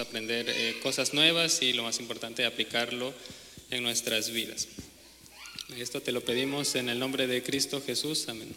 aprender 0.00 0.48
eh, 0.48 0.76
cosas 0.82 1.14
nuevas 1.14 1.62
y 1.62 1.72
lo 1.72 1.82
más 1.82 2.00
importante, 2.00 2.44
aplicarlo 2.44 3.12
en 3.70 3.82
nuestras 3.82 4.30
vidas. 4.30 4.68
Esto 5.76 6.00
te 6.00 6.12
lo 6.12 6.20
pedimos 6.20 6.74
en 6.76 6.88
el 6.88 6.98
nombre 6.98 7.26
de 7.26 7.42
Cristo 7.42 7.82
Jesús. 7.84 8.28
Amén. 8.28 8.54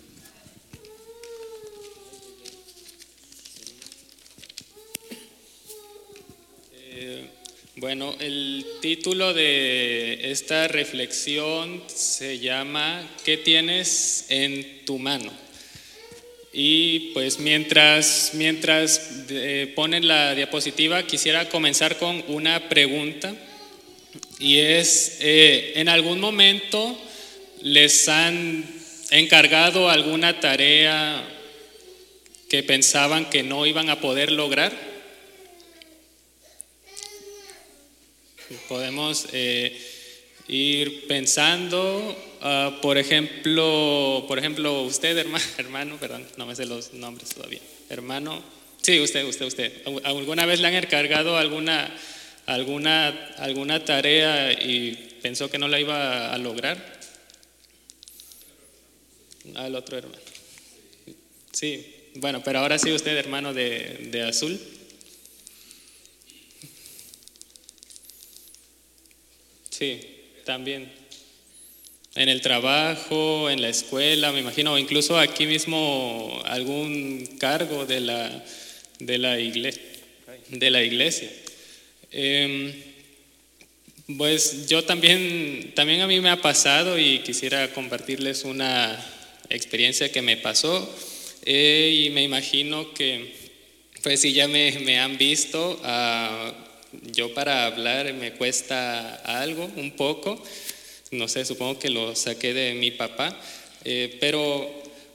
Eh, 6.73 7.29
bueno, 7.77 8.15
el 8.19 8.65
título 8.81 9.33
de 9.33 10.31
esta 10.31 10.67
reflexión 10.67 11.81
se 11.87 12.39
llama 12.39 13.09
¿Qué 13.25 13.37
tienes 13.37 14.25
en 14.29 14.85
tu 14.85 14.99
mano? 14.99 15.48
Y 16.61 17.11
pues 17.13 17.39
mientras, 17.39 18.31
mientras 18.33 18.99
ponen 19.75 20.09
la 20.09 20.35
diapositiva, 20.35 21.07
quisiera 21.07 21.47
comenzar 21.47 21.97
con 21.97 22.21
una 22.27 22.67
pregunta. 22.67 23.33
Y 24.39 24.57
es, 24.57 25.19
eh, 25.21 25.71
¿en 25.75 25.87
algún 25.87 26.19
momento 26.19 26.99
les 27.61 28.09
han 28.09 28.65
encargado 29.09 29.89
alguna 29.89 30.41
tarea 30.41 31.25
que 32.49 32.61
pensaban 32.61 33.29
que 33.29 33.41
no 33.41 33.65
iban 33.65 33.89
a 33.89 34.01
poder 34.01 34.29
lograr? 34.29 34.73
Podemos 38.67 39.27
eh, 39.31 39.79
ir 40.49 41.07
pensando 41.07 42.15
Ah, 42.41 42.79
por 42.81 42.97
ejemplo, 42.97 44.23
por 44.27 44.39
ejemplo, 44.39 44.83
usted, 44.83 45.17
hermano, 45.17 45.43
hermano, 45.57 45.97
perdón, 45.97 46.25
no 46.37 46.45
me 46.45 46.55
sé 46.55 46.65
los 46.65 46.93
nombres 46.93 47.29
todavía. 47.29 47.59
Hermano, 47.89 48.41
sí, 48.81 48.99
usted, 48.99 49.25
usted, 49.25 49.45
usted. 49.45 49.81
¿Alguna 50.03 50.45
vez 50.45 50.61
le 50.61 50.67
han 50.67 50.75
encargado 50.75 51.37
alguna, 51.37 51.93
alguna, 52.45 53.09
alguna 53.37 53.83
tarea 53.83 54.53
y 54.53 55.17
pensó 55.21 55.49
que 55.49 55.57
no 55.57 55.67
la 55.67 55.79
iba 55.79 56.33
a 56.33 56.37
lograr? 56.37 56.99
Al 59.55 59.75
otro 59.75 59.97
hermano. 59.97 60.21
Sí, 61.51 61.93
bueno, 62.15 62.41
pero 62.43 62.59
ahora 62.59 62.79
sí 62.79 62.91
usted, 62.91 63.17
hermano 63.17 63.53
de, 63.53 64.07
de 64.11 64.21
azul. 64.21 64.57
Sí, 69.69 70.18
también 70.49 70.91
en 72.15 72.27
el 72.27 72.41
trabajo, 72.41 73.51
en 73.51 73.61
la 73.61 73.69
escuela, 73.69 74.31
me 74.31 74.39
imagino, 74.39 74.73
o 74.73 74.79
incluso 74.79 75.15
aquí 75.19 75.45
mismo 75.45 76.41
algún 76.45 77.37
cargo 77.37 77.85
de 77.85 77.99
la, 77.99 78.43
de 78.97 79.19
la, 79.19 79.39
iglesia. 79.39 79.83
De 80.47 80.71
la 80.71 80.81
iglesia. 80.81 81.29
Em, 82.11 82.73
pues 84.17 84.67
yo 84.67 84.83
también, 84.83 85.71
también 85.75 86.01
a 86.01 86.07
mí 86.07 86.19
me 86.19 86.31
ha 86.31 86.41
pasado 86.41 86.97
y 86.97 87.19
quisiera 87.19 87.71
compartirles 87.71 88.43
una 88.43 88.99
experiencia 89.51 90.11
que 90.11 90.23
me 90.23 90.35
pasó 90.35 90.73
eh, 91.45 92.05
y 92.05 92.09
me 92.09 92.23
imagino 92.23 92.91
que, 92.95 93.35
pues 94.01 94.21
si 94.21 94.33
ya 94.33 94.47
me, 94.47 94.71
me 94.79 94.97
han 94.97 95.15
visto, 95.19 95.79
ah, 95.83 96.68
yo 96.91 97.33
para 97.33 97.65
hablar 97.65 98.13
me 98.13 98.33
cuesta 98.33 99.15
algo, 99.15 99.69
un 99.75 99.91
poco. 99.91 100.41
No 101.11 101.27
sé, 101.27 101.45
supongo 101.45 101.79
que 101.79 101.89
lo 101.89 102.15
saqué 102.15 102.53
de 102.53 102.73
mi 102.75 102.91
papá, 102.91 103.35
eh, 103.83 104.17
pero 104.19 104.69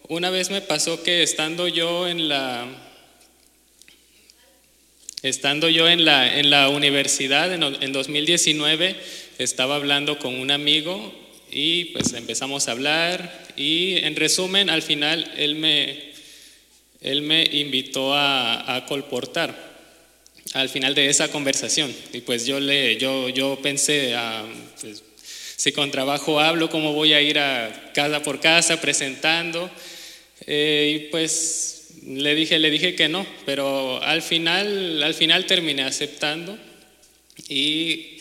una 0.08 0.30
vez 0.30 0.50
me 0.50 0.60
pasó 0.60 1.02
que 1.02 1.22
estando 1.22 1.68
yo 1.68 2.08
en 2.08 2.28
la, 2.28 2.66
estando 5.22 5.68
yo 5.68 5.88
en 5.88 6.04
la, 6.04 6.38
en 6.38 6.50
la 6.50 6.68
universidad 6.68 7.52
en, 7.52 7.62
en 7.62 7.92
2019, 7.92 8.96
estaba 9.38 9.76
hablando 9.76 10.18
con 10.18 10.34
un 10.34 10.50
amigo 10.50 11.14
y 11.50 11.86
pues 11.86 12.12
empezamos 12.12 12.66
a 12.66 12.72
hablar 12.72 13.46
y 13.56 13.98
en 13.98 14.16
resumen 14.16 14.70
al 14.70 14.82
final 14.82 15.32
él 15.36 15.54
me, 15.54 16.12
él 17.00 17.22
me 17.22 17.44
invitó 17.44 18.14
a, 18.14 18.74
a 18.74 18.86
colportar 18.86 19.73
al 20.52 20.68
final 20.68 20.94
de 20.94 21.08
esa 21.08 21.28
conversación 21.28 21.94
y 22.12 22.20
pues 22.20 22.46
yo 22.46 22.60
le 22.60 22.96
yo, 22.96 23.28
yo 23.30 23.58
pensé 23.62 24.14
ah, 24.14 24.44
pues, 24.80 25.02
si 25.56 25.72
con 25.72 25.90
trabajo 25.90 26.40
hablo, 26.40 26.68
cómo 26.68 26.92
voy 26.92 27.14
a 27.14 27.22
ir 27.22 27.38
a 27.38 27.92
casa 27.94 28.22
por 28.22 28.40
casa 28.40 28.80
presentando. 28.80 29.70
Eh, 30.46 30.92
y 30.94 31.10
pues 31.10 31.94
le 32.06 32.34
dije, 32.34 32.58
le 32.58 32.70
dije 32.70 32.94
que 32.94 33.08
no, 33.08 33.26
pero 33.46 34.02
al 34.02 34.20
final, 34.20 35.02
al 35.02 35.14
final 35.14 35.46
terminé 35.46 35.82
aceptando 35.84 36.58
y 37.48 38.18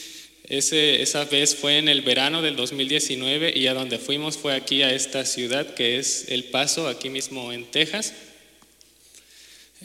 ese, 0.48 1.02
esa 1.02 1.26
vez 1.26 1.56
fue 1.56 1.80
en 1.80 1.90
el 1.90 2.02
verano 2.02 2.42
del 2.42 2.56
2019 2.56 3.54
y 3.56 3.68
a 3.68 3.74
donde 3.74 3.98
fuimos 3.98 4.38
fue 4.38 4.54
aquí 4.54 4.84
a 4.84 4.94
esta 4.94 5.26
ciudad 5.26 5.74
que 5.74 5.98
es 5.98 6.28
El 6.30 6.46
Paso, 6.46 6.88
aquí 6.88 7.10
mismo 7.10 7.52
en 7.52 7.66
Texas. 7.66 8.14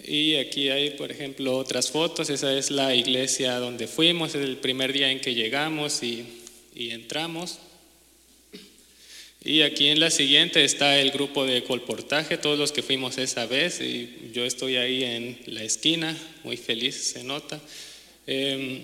Y 0.07 0.37
aquí 0.37 0.69
hay, 0.71 0.91
por 0.91 1.11
ejemplo, 1.11 1.57
otras 1.57 1.91
fotos. 1.91 2.31
Esa 2.31 2.57
es 2.57 2.71
la 2.71 2.95
iglesia 2.95 3.59
donde 3.59 3.87
fuimos, 3.87 4.35
es 4.35 4.43
el 4.43 4.57
primer 4.57 4.93
día 4.93 5.11
en 5.11 5.21
que 5.21 5.35
llegamos 5.35 6.03
y 6.03 6.25
y 6.79 6.93
entramos. 6.93 7.59
Y 9.45 9.63
aquí 9.63 9.89
en 9.89 10.01
la 10.01 10.11
siguiente 10.11 10.65
está 10.65 10.99
el 11.01 11.11
grupo 11.11 11.45
de 11.45 11.65
colportaje, 11.65 12.39
todos 12.39 12.59
los 12.59 12.73
que 12.73 12.83
fuimos 12.83 13.19
esa 13.19 13.47
vez, 13.47 13.81
y 13.81 14.31
yo 14.33 14.45
estoy 14.45 14.77
ahí 14.77 15.03
en 15.03 15.39
la 15.47 15.65
esquina, 15.65 16.17
muy 16.45 16.57
feliz, 16.57 16.95
se 16.95 17.25
nota. 17.25 17.61
Em, 18.27 18.83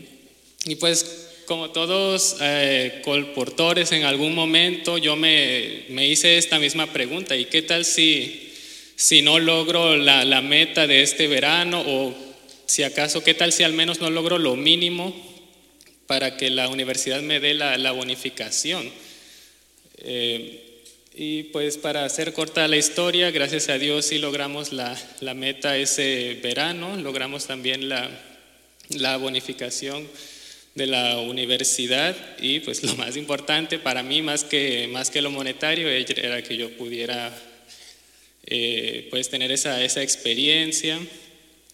y 0.64 0.74
pues 0.76 1.28
como 1.46 1.70
todos 1.70 2.36
eh, 2.40 3.02
colportores 3.04 3.92
en 3.92 4.04
algún 4.04 4.34
momento 4.34 4.96
yo 4.96 5.14
me, 5.14 5.84
me, 5.90 6.08
hice 6.08 6.38
esta 6.38 6.58
misma 6.58 6.92
pregunta, 6.92 7.36
¿y 7.36 7.44
qué 7.44 7.62
tal 7.62 7.84
si, 7.84 8.53
si 8.96 9.22
no 9.22 9.38
logro 9.38 9.96
la, 9.96 10.24
la 10.24 10.42
meta 10.42 10.86
de 10.86 11.02
este 11.02 11.28
verano 11.28 11.82
o 11.86 12.14
si 12.66 12.82
acaso, 12.82 13.22
qué 13.22 13.34
tal 13.34 13.52
si 13.52 13.62
al 13.62 13.72
menos 13.72 14.00
no 14.00 14.10
logro 14.10 14.38
lo 14.38 14.56
mínimo 14.56 15.14
para 16.06 16.36
que 16.36 16.50
la 16.50 16.68
universidad 16.68 17.22
me 17.22 17.40
dé 17.40 17.54
la, 17.54 17.92
bonificación. 17.92 18.90
Eh, 19.98 20.60
y 21.14 21.44
pues 21.44 21.78
para 21.78 22.04
hacer 22.04 22.32
corta 22.32 22.66
la 22.66 22.76
historia, 22.76 23.30
gracias 23.30 23.68
a 23.68 23.78
Dios 23.78 24.06
sí 24.06 24.18
logramos 24.18 24.72
la, 24.72 24.96
meta 25.34 25.76
ese 25.76 26.38
verano, 26.42 26.96
logramos 26.96 27.46
también 27.46 27.88
la, 27.88 28.10
la, 28.88 29.16
bonificación 29.16 30.08
de 30.74 30.88
la 30.88 31.18
universidad 31.18 32.16
y 32.40 32.58
pues 32.60 32.82
lo 32.82 32.96
más 32.96 33.16
importante 33.16 33.78
para 33.78 34.02
mí, 34.02 34.22
más 34.22 34.42
que, 34.42 34.88
más 34.88 35.10
que 35.10 35.22
lo 35.22 35.30
monetario, 35.30 35.88
era 35.88 36.42
que 36.42 36.56
yo 36.56 36.70
pudiera 36.76 37.32
eh, 38.46 39.08
pues 39.10 39.30
tener 39.30 39.50
esa, 39.50 39.82
esa 39.82 40.02
experiencia, 40.02 40.98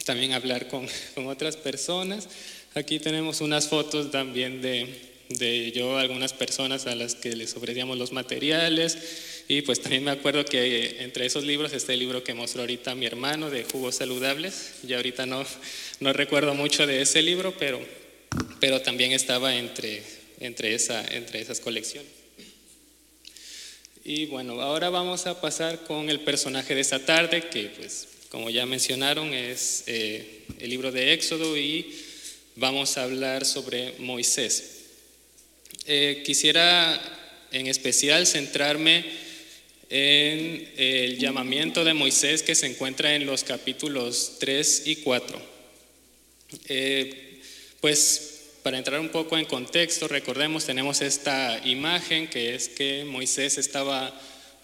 también 0.05 0.33
hablar 0.33 0.69
con, 0.69 0.87
con 1.15 1.27
otras 1.27 1.57
personas. 1.57 2.29
Aquí 2.75 2.99
tenemos 2.99 3.41
unas 3.41 3.69
fotos 3.69 4.11
también 4.11 4.63
de, 4.63 4.87
de 5.31 5.73
yo, 5.73 5.97
algunas 5.97 6.33
personas 6.33 6.87
a 6.87 6.95
las 6.95 7.15
que 7.15 7.35
les 7.37 7.57
ofrecíamos 7.57 7.97
los 7.99 8.13
materiales. 8.13 9.45
Y 9.49 9.63
pues 9.63 9.81
también 9.81 10.05
me 10.05 10.11
acuerdo 10.11 10.45
que 10.45 11.03
entre 11.03 11.27
esos 11.27 11.45
libros 11.45 11.73
está 11.73 11.93
el 11.93 12.01
libro 12.01 12.23
que 12.23 12.35
mostró 12.35 12.63
ahorita 12.63 12.95
mi 12.95 13.07
hermano 13.07 13.51
de 13.51 13.65
jugos 13.65 13.97
saludables. 13.97 14.75
Ya 14.83 14.97
ahorita 14.97 15.27
no, 15.27 15.45
no 16.01 16.13
recuerdo 16.13 16.55
mucho 16.55 16.87
de 16.87 17.03
ese 17.03 17.23
libro, 17.23 17.55
pero, 17.59 17.81
pero 18.61 18.81
también 18.81 19.13
estaba 19.13 19.57
entre, 19.57 20.03
entre, 20.41 20.75
esa, 20.75 21.05
entre 21.09 21.41
esas 21.41 21.61
colecciones. 21.61 22.20
Y 24.05 24.27
bueno, 24.27 24.61
ahora 24.63 24.89
vamos 24.89 25.27
a 25.27 25.43
pasar 25.43 25.85
con 25.85 26.09
el 26.09 26.21
personaje 26.21 26.75
de 26.75 26.81
esta 26.81 27.05
tarde, 27.05 27.49
que 27.51 27.65
pues 27.65 28.09
como 28.31 28.49
ya 28.49 28.65
mencionaron 28.65 29.35
es 29.35 29.85
eh, 29.89 30.45
el 30.59 30.71
libro 30.71 30.91
de 30.91 31.13
Éxodo 31.13 31.57
y 31.59 31.95
vamos 32.57 32.97
a 32.97 33.03
hablar 33.03 33.45
sobre 33.45 33.93
Moisés. 33.99 34.85
Eh, 35.85 36.23
quisiera 36.25 36.99
en 37.53 37.67
especial 37.67 38.27
centrarme 38.27 39.05
en 39.91 40.73
el 40.79 41.19
llamamiento 41.19 41.85
de 41.85 41.93
Moisés 41.93 42.43
que 42.43 42.55
se 42.55 42.67
encuentra 42.67 43.15
en 43.15 43.27
los 43.27 43.45
capítulos 43.45 44.37
3 44.39 44.83
y 44.87 44.97
4. 44.97 45.43
Eh, 46.69 47.41
pues 47.83 48.40
para 48.63 48.79
entrar 48.79 49.01
un 49.01 49.09
poco 49.09 49.39
en 49.39 49.45
contexto, 49.45 50.07
recordemos, 50.09 50.67
tenemos 50.67 51.01
esta 51.01 51.61
imagen 51.67 52.29
que 52.29 52.55
es 52.55 52.69
que 52.69 53.05
Moisés 53.05 53.59
estaba 53.59 54.13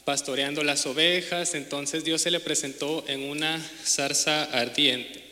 pastoreando 0.05 0.63
las 0.63 0.87
ovejas, 0.87 1.55
entonces 1.55 2.05
Dios 2.05 2.23
se 2.23 2.31
le 2.31 2.41
presentó 2.41 3.05
en 3.09 3.23
una 3.23 3.59
zarza 3.85 4.45
ardiente. 4.45 5.25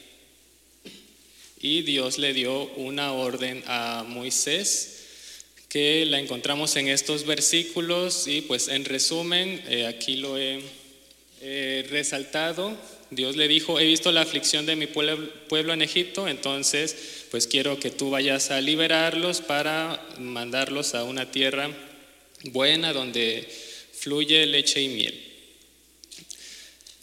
Y 1.60 1.82
Dios 1.82 2.18
le 2.18 2.32
dio 2.32 2.64
una 2.76 3.12
orden 3.12 3.62
a 3.66 4.04
Moisés 4.06 4.90
que 5.68 6.06
la 6.06 6.20
encontramos 6.20 6.76
en 6.76 6.88
estos 6.88 7.26
versículos 7.26 8.26
y 8.26 8.42
pues 8.42 8.68
en 8.68 8.84
resumen, 8.84 9.62
eh, 9.68 9.86
aquí 9.86 10.16
lo 10.16 10.38
he 10.38 10.62
resaltado, 11.90 12.76
Dios 13.14 13.36
le 13.36 13.48
dijo, 13.48 13.78
he 13.78 13.84
visto 13.84 14.12
la 14.12 14.22
aflicción 14.22 14.66
de 14.66 14.76
mi 14.76 14.86
pueblo 14.86 15.72
en 15.72 15.82
Egipto, 15.82 16.28
entonces 16.28 16.96
pues 17.30 17.46
quiero 17.46 17.78
que 17.78 17.90
tú 17.90 18.10
vayas 18.10 18.50
a 18.50 18.60
liberarlos 18.60 19.40
para 19.40 20.04
mandarlos 20.18 20.94
a 20.94 21.04
una 21.04 21.30
tierra 21.30 21.70
buena 22.44 22.92
donde 22.92 23.48
fluye 23.92 24.46
leche 24.46 24.82
y 24.82 24.88
miel. 24.88 25.20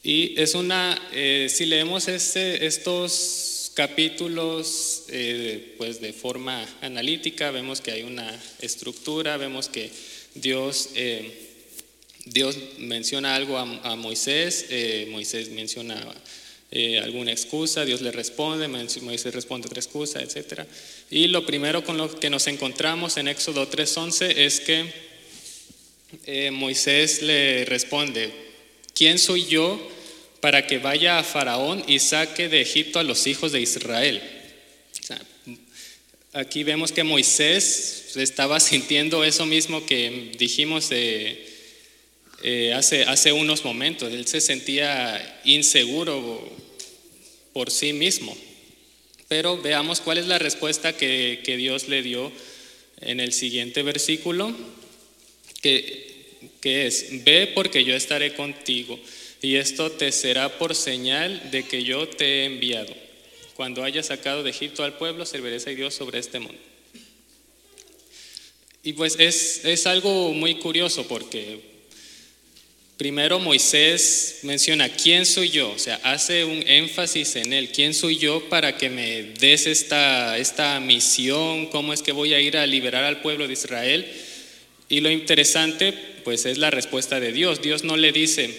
Y 0.03 0.39
es 0.39 0.55
una, 0.55 0.99
eh, 1.13 1.47
si 1.49 1.65
leemos 1.65 2.07
este, 2.07 2.65
estos 2.65 3.71
capítulos 3.75 5.03
eh, 5.09 5.75
pues 5.77 6.01
de 6.01 6.13
forma 6.13 6.67
analítica, 6.81 7.51
vemos 7.51 7.81
que 7.81 7.91
hay 7.91 8.03
una 8.03 8.37
estructura, 8.59 9.37
vemos 9.37 9.69
que 9.69 9.91
Dios... 10.35 10.89
Eh, 10.95 11.40
Dios 12.25 12.55
menciona 12.77 13.35
algo 13.35 13.57
a, 13.57 13.95
Moisés, 13.95 14.65
eh, 14.69 15.07
Moisés 15.09 15.49
menciona 15.49 15.99
eh, 16.69 16.99
alguna 16.99 17.31
excusa, 17.31 17.83
Dios 17.83 18.01
le 18.01 18.11
responde, 18.11 18.67
Moisés 18.67 19.33
responde 19.33 19.67
otra 19.67 19.79
excusa, 19.79 20.21
etc. 20.21 20.61
Y 21.09 21.27
lo 21.27 21.45
primero 21.45 21.83
con 21.83 21.97
lo 21.97 22.17
que 22.19 22.29
nos 22.29 22.47
encontramos 22.47 23.17
en 23.17 23.27
Éxodo 23.27 23.69
3.11 23.69 24.37
es 24.37 24.61
que 24.61 24.85
eh, 26.25 26.51
Moisés 26.51 27.21
le 27.23 27.65
responde, 27.65 28.31
¿quién 28.93 29.17
soy 29.17 29.45
yo 29.47 29.79
para 30.41 30.67
que 30.67 30.77
vaya 30.77 31.19
a 31.19 31.23
Faraón 31.23 31.83
y 31.87 31.99
saque 31.99 32.49
de 32.49 32.61
Egipto 32.61 32.99
a 32.99 33.03
los 33.03 33.27
hijos 33.27 33.51
de 33.51 33.61
Israel? 33.61 34.21
aquí 36.33 36.63
vemos 36.63 36.93
que 36.93 37.03
Moisés 37.03 38.13
estaba 38.15 38.59
sintiendo 38.61 39.23
eso 39.23 39.45
mismo 39.45 39.85
que 39.85 40.31
dijimos 40.37 40.89
de 40.89 41.50
eh, 42.43 42.73
hace, 42.73 43.03
hace 43.03 43.31
unos 43.31 43.63
momentos. 43.63 44.11
Él 44.11 44.27
se 44.27 44.41
sentía 44.41 45.41
inseguro 45.45 46.49
por 47.53 47.71
sí 47.71 47.93
mismo. 47.93 48.35
Pero 49.27 49.61
veamos 49.61 50.01
cuál 50.01 50.17
es 50.17 50.27
la 50.27 50.39
respuesta 50.39 50.95
que, 50.95 51.41
Dios 51.57 51.87
le 51.87 52.01
dio 52.01 52.31
en 52.99 53.19
el 53.19 53.31
siguiente 53.31 53.81
versículo, 53.83 54.53
que, 55.61 56.25
que 56.59 56.87
es, 56.87 57.23
ve 57.23 57.51
porque 57.53 57.83
yo 57.83 57.95
estaré 57.95 58.33
contigo 58.33 58.99
y 59.41 59.55
esto 59.55 59.91
te 59.91 60.11
será 60.11 60.57
por 60.57 60.75
señal 60.75 61.49
de 61.49 61.63
que 61.63 61.83
yo 61.83 62.07
te 62.07 62.25
he 62.25 62.45
enviado. 62.45 62.93
Cuando 63.55 63.83
hayas 63.83 64.07
sacado 64.07 64.43
de 64.43 64.49
Egipto 64.49 64.83
al 64.83 64.97
pueblo, 64.97 65.25
serviréis 65.25 65.65
a 65.67 65.71
Dios 65.71 65.93
sobre 65.93 66.19
este 66.19 66.39
mundo. 66.39 66.59
Y 68.83 68.93
pues 68.93 69.15
es, 69.19 69.63
es 69.63 69.87
algo 69.87 70.33
muy 70.33 70.55
curioso 70.55 71.07
porque 71.07 71.70
Primero 73.01 73.39
Moisés 73.39 74.41
menciona, 74.43 74.87
¿quién 74.87 75.25
soy 75.25 75.49
yo? 75.49 75.71
O 75.71 75.79
sea, 75.79 75.99
hace 76.03 76.45
un 76.45 76.63
énfasis 76.67 77.35
en 77.35 77.51
él, 77.51 77.71
¿quién 77.71 77.95
soy 77.95 78.19
yo 78.19 78.47
para 78.47 78.77
que 78.77 78.91
me 78.91 79.23
des 79.39 79.65
esta, 79.65 80.37
esta 80.37 80.79
misión? 80.79 81.65
¿Cómo 81.71 81.93
es 81.93 82.03
que 82.03 82.11
voy 82.11 82.35
a 82.35 82.39
ir 82.39 82.57
a 82.57 82.67
liberar 82.67 83.03
al 83.03 83.23
pueblo 83.23 83.47
de 83.47 83.53
Israel? 83.53 84.05
Y 84.87 84.99
lo 84.99 85.09
interesante, 85.09 85.95
pues 86.23 86.45
es 86.45 86.59
la 86.59 86.69
respuesta 86.69 87.19
de 87.19 87.31
Dios. 87.33 87.63
Dios 87.63 87.83
no 87.83 87.97
le 87.97 88.11
dice, 88.11 88.51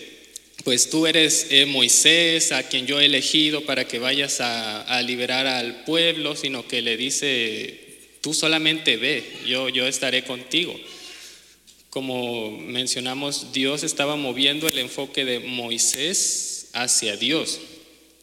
pues 0.65 0.91
tú 0.91 1.07
eres 1.07 1.47
eh, 1.51 1.65
Moisés, 1.67 2.51
a 2.51 2.65
quien 2.65 2.89
yo 2.89 2.99
he 2.99 3.07
elegido 3.07 3.61
para 3.61 3.87
que 3.87 4.01
vayas 4.01 4.41
a, 4.41 4.83
a, 4.83 5.03
liberar 5.03 5.47
al 5.47 5.85
pueblo, 5.85 6.35
sino 6.35 6.67
que 6.67 6.83
le 6.83 6.97
dice, 6.97 7.79
tú 8.21 8.35
solamente 8.35 8.97
ve, 8.97 9.23
yo, 9.47 9.69
yo 9.69 9.87
estaré 9.87 10.25
contigo 10.25 10.77
como 11.93 12.51
mencionamos, 12.51 13.53
Dios 13.53 13.83
estaba 13.83 14.17
moviendo 14.17 14.67
el 14.67 14.79
enfoque 14.79 15.27
de 15.27 15.41
Moisés 15.41 16.69
hacia 16.73 17.19
Dios. 17.19 17.61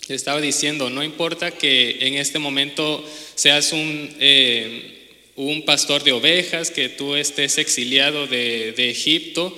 Estaba 0.08 0.42
diciendo, 0.42 0.90
no 0.90 1.04
importa 1.04 1.52
que 1.52 2.00
en 2.08 2.16
este 2.16 2.40
momento 2.40 3.06
seas 3.36 3.72
un, 3.72 4.10
eh, 4.20 5.30
un 5.36 5.66
pastor 5.66 6.04
de 6.04 6.14
ovejas, 6.14 6.72
que 6.72 6.90
tú 6.90 7.16
estés 7.16 7.60
exiliado 7.60 8.26
de, 8.26 8.90
Egipto, 8.90 9.56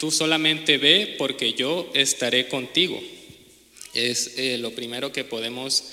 tú 0.00 0.10
solamente 0.10 0.76
ve 0.76 1.14
porque 1.16 1.52
yo 1.52 1.88
estaré 1.94 2.48
contigo. 2.48 3.00
Es 3.94 4.32
eh, 4.36 4.58
lo 4.58 4.72
primero 4.72 5.12
que 5.12 5.22
podemos 5.22 5.84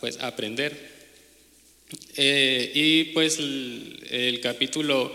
pues, 0.00 0.16
aprender. 0.18 0.94
Eh, 2.16 2.72
y 2.74 3.04
pues 3.12 3.38
el 3.38 4.40
capítulo 4.42 5.14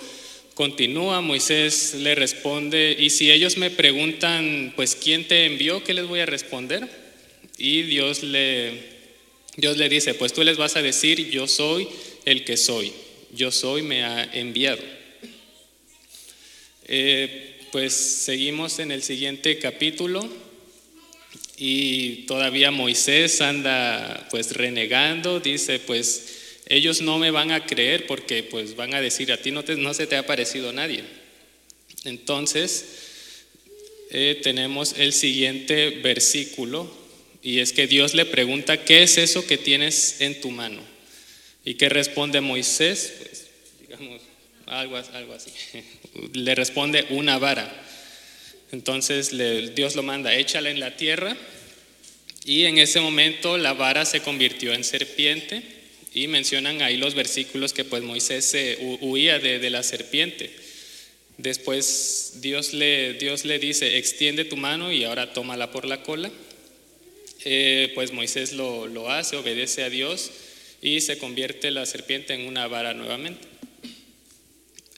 Continúa, 0.60 1.22
Moisés 1.22 1.94
le 1.94 2.16
responde, 2.16 2.94
y 3.00 3.12
si 3.12 3.32
ellos 3.32 3.56
me 3.56 3.70
preguntan, 3.70 4.74
pues, 4.76 4.94
¿quién 4.94 5.26
te 5.26 5.46
envió? 5.46 5.86
¿Qué 5.86 5.94
les 5.94 6.06
voy 6.06 6.20
a 6.20 6.26
responder? 6.26 6.86
Y 7.58 7.84
Dios 7.84 8.24
le, 8.24 8.74
Dios 9.56 9.78
le 9.78 9.88
dice, 9.88 10.16
pues 10.16 10.34
tú 10.34 10.44
les 10.44 10.58
vas 10.58 10.76
a 10.76 10.82
decir, 10.82 11.30
yo 11.30 11.48
soy 11.48 11.88
el 12.26 12.44
que 12.44 12.58
soy, 12.58 12.92
yo 13.34 13.54
soy, 13.54 13.84
me 13.84 14.04
ha 14.04 14.26
enviado. 14.34 14.84
Eh, 16.90 17.62
pues 17.72 17.94
seguimos 17.94 18.80
en 18.80 18.92
el 18.92 19.02
siguiente 19.02 19.60
capítulo 19.60 20.30
y 21.56 22.26
todavía 22.26 22.70
Moisés 22.70 23.40
anda 23.40 24.28
pues 24.30 24.54
renegando, 24.58 25.40
dice 25.40 25.80
pues 25.80 26.39
ellos 26.70 27.02
no 27.02 27.18
me 27.18 27.32
van 27.32 27.52
a 27.52 27.66
creer 27.66 28.06
porque 28.06 28.44
pues 28.44 28.76
van 28.76 28.94
a 28.94 29.02
decir, 29.02 29.32
a 29.32 29.38
ti 29.38 29.50
no, 29.50 29.64
no 29.64 29.94
se 29.96 30.06
te 30.06 30.16
ha 30.16 30.26
parecido 30.26 30.72
nadie. 30.72 31.04
Entonces, 32.06 32.86
eh, 34.12 34.40
tenemos 34.44 34.94
el 34.98 35.12
siguiente 35.12 35.90
versículo 35.90 36.90
y 37.42 37.60
es 37.60 37.74
que 37.74 37.88
Dios 37.88 38.14
le 38.14 38.26
pregunta, 38.26 38.86
¿qué 38.86 39.02
es 39.02 39.18
eso 39.18 39.46
que 39.48 39.58
tienes 39.58 40.22
en 40.22 40.40
tu 40.42 40.52
mano? 40.52 40.82
¿Y 41.66 41.74
qué 41.74 41.90
responde 41.90 42.40
Moisés? 42.40 43.14
Pues 43.18 43.48
digamos, 43.82 44.22
algo, 44.68 44.98
algo 44.98 45.34
así. 45.34 45.52
le 46.34 46.54
responde 46.54 47.08
una 47.10 47.40
vara. 47.40 47.86
Entonces 48.72 49.32
Dios 49.76 49.96
lo 49.96 50.04
manda, 50.04 50.36
échala 50.36 50.70
en 50.70 50.80
la 50.80 50.96
tierra 50.96 51.36
y 52.46 52.66
en 52.66 52.78
ese 52.78 53.02
momento 53.02 53.58
la 53.58 53.74
vara 53.74 54.06
se 54.06 54.22
convirtió 54.22 54.72
en 54.74 54.84
serpiente 54.84 55.79
y 56.14 56.28
mencionan 56.28 56.82
ahí 56.82 56.98
los 56.98 57.14
versículos 57.14 57.74
que 57.74 57.84
pues 57.84 58.02
Moisés 58.04 58.56
huía 59.02 59.40
de, 59.40 59.70
la 59.70 59.84
serpiente. 59.84 60.52
Después 61.38 62.34
Dios 62.42 62.74
le, 62.74 63.14
Dios 63.14 63.46
le 63.46 63.60
dice, 63.60 63.98
extiende 63.98 64.44
tu 64.46 64.58
mano 64.58 64.92
y 64.92 65.04
ahora 65.04 65.34
tómala 65.34 65.72
por 65.72 65.86
la 65.86 66.04
cola. 66.04 66.32
Eh, 67.46 67.92
pues 67.96 68.12
Moisés 68.12 68.54
lo, 68.54 69.10
hace, 69.10 69.38
obedece 69.38 69.84
a 69.84 69.90
Dios 69.90 70.32
y 70.82 71.00
se 71.02 71.18
convierte 71.18 71.72
la 71.72 71.86
serpiente 71.86 72.34
en 72.34 72.48
una 72.48 72.68
vara 72.68 72.94
nuevamente. 72.94 73.48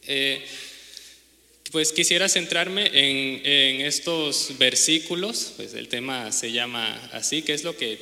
Eh, 0.07 0.41
pues 1.71 1.91
quisiera 1.93 2.27
centrarme 2.27 2.87
en, 2.87 3.45
en, 3.45 3.81
estos 3.81 4.57
versículos, 4.57 5.53
pues 5.57 5.73
el 5.73 5.87
tema 5.87 6.31
se 6.31 6.51
llama 6.51 7.09
así, 7.13 7.43
¿qué 7.43 7.53
es 7.53 7.63
lo 7.63 7.77
que 7.77 7.97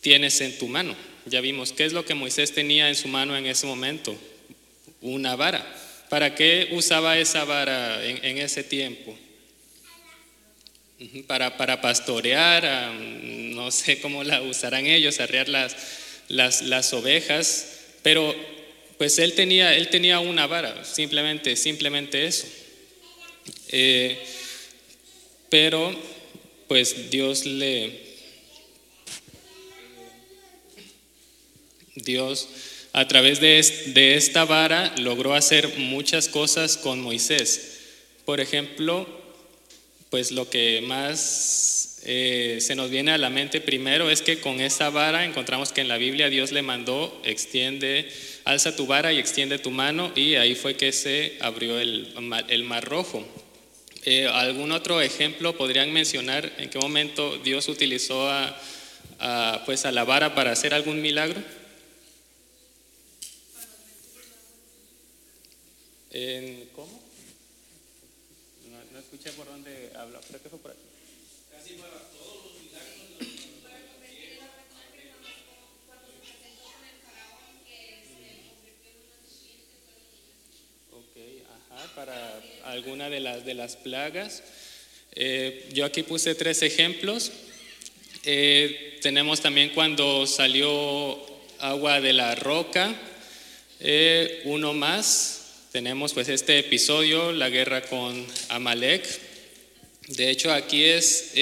tienes 0.00 0.40
en 0.40 0.56
tu 0.58 0.66
mano? 0.66 0.96
Ya 1.26 1.40
vimos 1.40 1.72
qué 1.72 1.84
es 1.84 1.92
lo 1.92 2.04
que 2.04 2.14
Moisés 2.14 2.52
tenía 2.52 2.88
en 2.88 2.94
su 2.94 3.08
mano 3.08 3.36
en 3.36 3.46
ese 3.46 3.66
momento. 3.66 4.16
Una 5.00 5.36
vara. 5.36 5.64
¿Para 6.10 6.34
qué 6.34 6.68
usaba 6.72 7.18
esa 7.18 7.44
vara 7.44 8.04
en, 8.04 8.38
ese 8.38 8.62
tiempo? 8.62 9.18
Para, 11.26 11.56
para 11.56 11.80
pastorear, 11.80 12.92
no 12.94 13.70
sé 13.70 14.00
cómo 14.00 14.22
la 14.22 14.42
usarán 14.42 14.86
ellos, 14.86 15.18
arrear 15.20 15.48
las, 15.48 15.76
las, 16.28 16.62
las 16.62 16.92
ovejas, 16.92 17.80
pero 18.02 18.34
pues 18.98 19.18
él 19.18 19.32
tenía, 19.34 19.74
él 19.76 19.88
tenía 19.88 20.20
una 20.20 20.46
vara, 20.46 20.84
simplemente, 20.84 21.56
simplemente 21.56 22.26
eso. 22.26 22.46
Eh, 23.68 24.18
pero 25.48 25.94
pues 26.68 27.10
Dios 27.10 27.44
le, 27.44 28.03
Dios 31.94 32.48
a 32.94 33.08
través 33.08 33.40
de, 33.40 33.58
esta 34.14 34.44
vara 34.44 34.94
logró 34.98 35.34
hacer 35.34 35.78
muchas 35.78 36.28
cosas 36.28 36.76
con 36.76 37.00
Moisés. 37.00 37.80
Por 38.24 38.40
ejemplo, 38.40 39.08
pues 40.10 40.30
lo 40.30 40.48
que 40.48 40.80
más 40.80 42.00
eh, 42.04 42.58
se 42.60 42.76
nos 42.76 42.90
viene 42.90 43.10
a 43.10 43.18
la 43.18 43.30
mente 43.30 43.60
primero 43.60 44.10
es 44.10 44.22
que 44.22 44.38
con 44.38 44.60
esa 44.60 44.90
vara 44.90 45.24
encontramos 45.24 45.72
que 45.72 45.80
en 45.80 45.88
la 45.88 45.98
Biblia 45.98 46.30
Dios 46.30 46.52
le 46.52 46.62
mandó, 46.62 47.20
extiende, 47.24 48.08
alza 48.44 48.76
tu 48.76 48.86
vara 48.86 49.12
y 49.12 49.18
extiende 49.18 49.58
tu 49.58 49.72
mano 49.72 50.12
y 50.14 50.36
ahí 50.36 50.54
fue 50.54 50.76
que 50.76 50.92
se 50.92 51.36
abrió 51.40 51.80
el, 51.80 52.14
mar 52.62 52.84
rojo. 52.84 53.26
Eh, 54.04 54.28
¿Algún 54.32 54.70
otro 54.70 55.00
ejemplo 55.00 55.56
podrían 55.56 55.92
mencionar 55.92 56.52
en 56.58 56.70
qué 56.70 56.78
momento 56.78 57.38
Dios 57.38 57.66
utilizó 57.66 58.30
a, 58.30 58.56
pues 59.66 59.84
a 59.84 59.90
la 59.90 60.04
vara 60.04 60.36
para 60.36 60.52
hacer 60.52 60.74
algún 60.74 61.02
milagro? 61.02 61.42
¿Cómo? 66.76 67.02
No, 68.92 68.98
escuché 69.00 69.32
por 69.32 69.46
dónde 69.46 69.90
habló, 69.96 70.20
creo 70.20 70.40
que 70.40 70.48
fue 70.48 70.58
por 70.60 70.70
aquí. 70.70 70.80
para 81.96 82.42
alguna 82.64 83.10
de 83.10 83.20
las, 83.20 83.44
de 83.44 83.54
las 83.54 83.76
plagas. 83.76 84.42
Eh, 85.12 85.68
yo 85.72 85.84
aquí 85.84 86.02
puse 86.02 86.34
tres 86.34 86.62
ejemplos. 86.62 87.32
Eh, 88.24 88.98
tenemos 89.02 89.40
también 89.40 89.70
cuando 89.70 90.26
salió 90.26 91.20
agua 91.58 92.00
de 92.00 92.12
la 92.12 92.34
roca, 92.34 92.94
eh, 93.80 94.42
uno 94.44 94.72
más. 94.72 95.43
Tenemos 95.74 96.12
pues 96.12 96.28
este 96.28 96.60
episodio, 96.60 97.32
la 97.32 97.50
guerra 97.50 97.82
con 97.82 98.24
Amalek. 98.48 99.04
De 100.06 100.30
hecho 100.30 100.52
aquí 100.52 100.84
es 100.84 101.32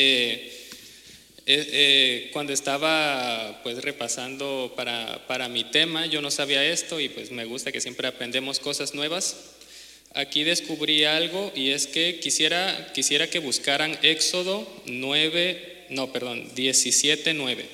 cuando 2.32 2.54
estaba 2.54 3.60
pues 3.62 3.84
repasando 3.84 4.72
para, 4.74 5.26
para 5.26 5.50
mi 5.50 5.64
tema, 5.64 6.06
yo 6.06 6.22
no 6.22 6.30
sabía 6.30 6.64
esto 6.64 6.98
y 6.98 7.10
pues 7.10 7.30
me 7.30 7.44
gusta 7.44 7.72
que 7.72 7.82
siempre 7.82 8.08
aprendemos 8.08 8.58
cosas 8.58 8.94
nuevas. 8.94 9.36
Aquí 10.14 10.44
descubrí 10.44 11.04
algo 11.04 11.52
y 11.54 11.72
es 11.72 11.86
que 11.86 12.18
quisiera, 12.18 12.90
quisiera 12.94 13.28
que 13.28 13.38
buscaran 13.38 13.98
Éxodo 14.00 14.66
9, 14.86 15.88
no, 15.90 16.10
perdón, 16.10 16.54
17, 16.54 17.34
9. 17.34 17.66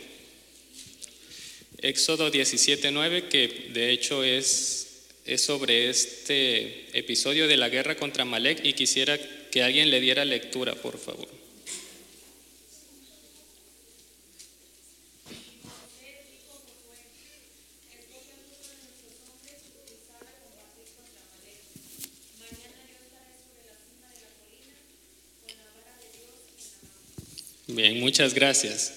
Éxodo 1.82 2.32
17, 2.32 2.90
9, 2.90 3.28
que 3.28 3.46
de 3.72 3.92
hecho 3.92 4.24
es, 4.24 4.87
es 5.28 5.42
sobre 5.42 5.90
este 5.90 6.86
episodio 6.98 7.46
de 7.46 7.56
la 7.56 7.68
guerra 7.68 7.96
contra 7.96 8.24
Malek 8.24 8.64
y 8.64 8.72
quisiera 8.72 9.18
que 9.50 9.62
alguien 9.62 9.90
le 9.90 10.00
diera 10.00 10.24
lectura, 10.24 10.74
por 10.74 10.98
favor. 10.98 11.28
Bien, 27.66 28.00
muchas 28.00 28.32
gracias. 28.32 28.94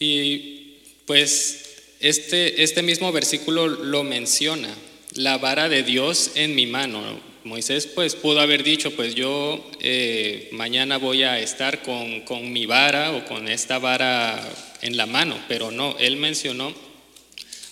Y 0.00 0.78
pues 1.06 1.62
este, 2.00 2.64
este 2.64 2.82
mismo 2.82 3.12
versículo 3.12 3.68
lo 3.68 4.02
menciona, 4.02 4.68
la 5.14 5.38
vara 5.38 5.68
de 5.68 5.82
Dios 5.82 6.32
en 6.34 6.54
mi 6.54 6.66
mano. 6.66 7.02
Moisés 7.44 7.86
pues 7.86 8.14
pudo 8.14 8.40
haber 8.40 8.62
dicho, 8.62 8.94
pues 8.94 9.14
yo 9.14 9.68
eh, 9.80 10.48
mañana 10.52 10.96
voy 10.96 11.24
a 11.24 11.40
estar 11.40 11.82
con, 11.82 12.20
con 12.20 12.52
mi 12.52 12.66
vara 12.66 13.12
o 13.12 13.24
con 13.24 13.48
esta 13.48 13.78
vara 13.78 14.40
en 14.80 14.96
la 14.96 15.06
mano, 15.06 15.38
pero 15.48 15.70
no, 15.70 15.96
él 15.98 16.16
mencionó 16.16 16.72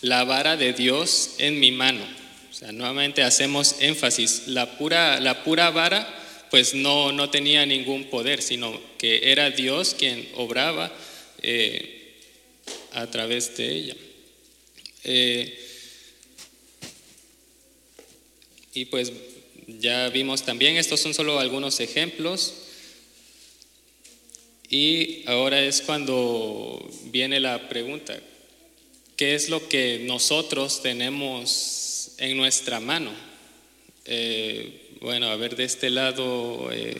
la 0.00 0.24
vara 0.24 0.56
de 0.56 0.72
Dios 0.72 1.36
en 1.38 1.60
mi 1.60 1.70
mano. 1.70 2.02
O 2.50 2.52
sea, 2.52 2.72
nuevamente 2.72 3.22
hacemos 3.22 3.76
énfasis, 3.80 4.48
la 4.48 4.76
pura, 4.76 5.20
la 5.20 5.44
pura 5.44 5.70
vara 5.70 6.16
pues 6.50 6.74
no, 6.74 7.12
no 7.12 7.30
tenía 7.30 7.64
ningún 7.64 8.04
poder, 8.04 8.42
sino 8.42 8.78
que 8.98 9.30
era 9.30 9.50
Dios 9.50 9.94
quien 9.96 10.28
obraba 10.34 10.92
eh, 11.42 12.16
a 12.92 13.06
través 13.06 13.56
de 13.56 13.72
ella. 13.72 13.96
Eh, 15.04 15.69
y 18.80 18.86
pues 18.86 19.12
ya 19.66 20.08
vimos 20.08 20.42
también, 20.42 20.78
estos 20.78 21.00
son 21.00 21.12
solo 21.12 21.38
algunos 21.38 21.80
ejemplos. 21.80 22.54
Y 24.70 25.22
ahora 25.26 25.62
es 25.62 25.82
cuando 25.82 26.88
viene 27.12 27.40
la 27.40 27.68
pregunta, 27.68 28.18
¿qué 29.16 29.34
es 29.34 29.50
lo 29.50 29.68
que 29.68 30.00
nosotros 30.06 30.80
tenemos 30.80 32.12
en 32.16 32.38
nuestra 32.38 32.80
mano? 32.80 33.12
Eh, 34.06 34.96
bueno, 35.02 35.28
a 35.28 35.36
ver, 35.36 35.56
de 35.56 35.64
este 35.64 35.90
lado, 35.90 36.70
eh, 36.72 36.96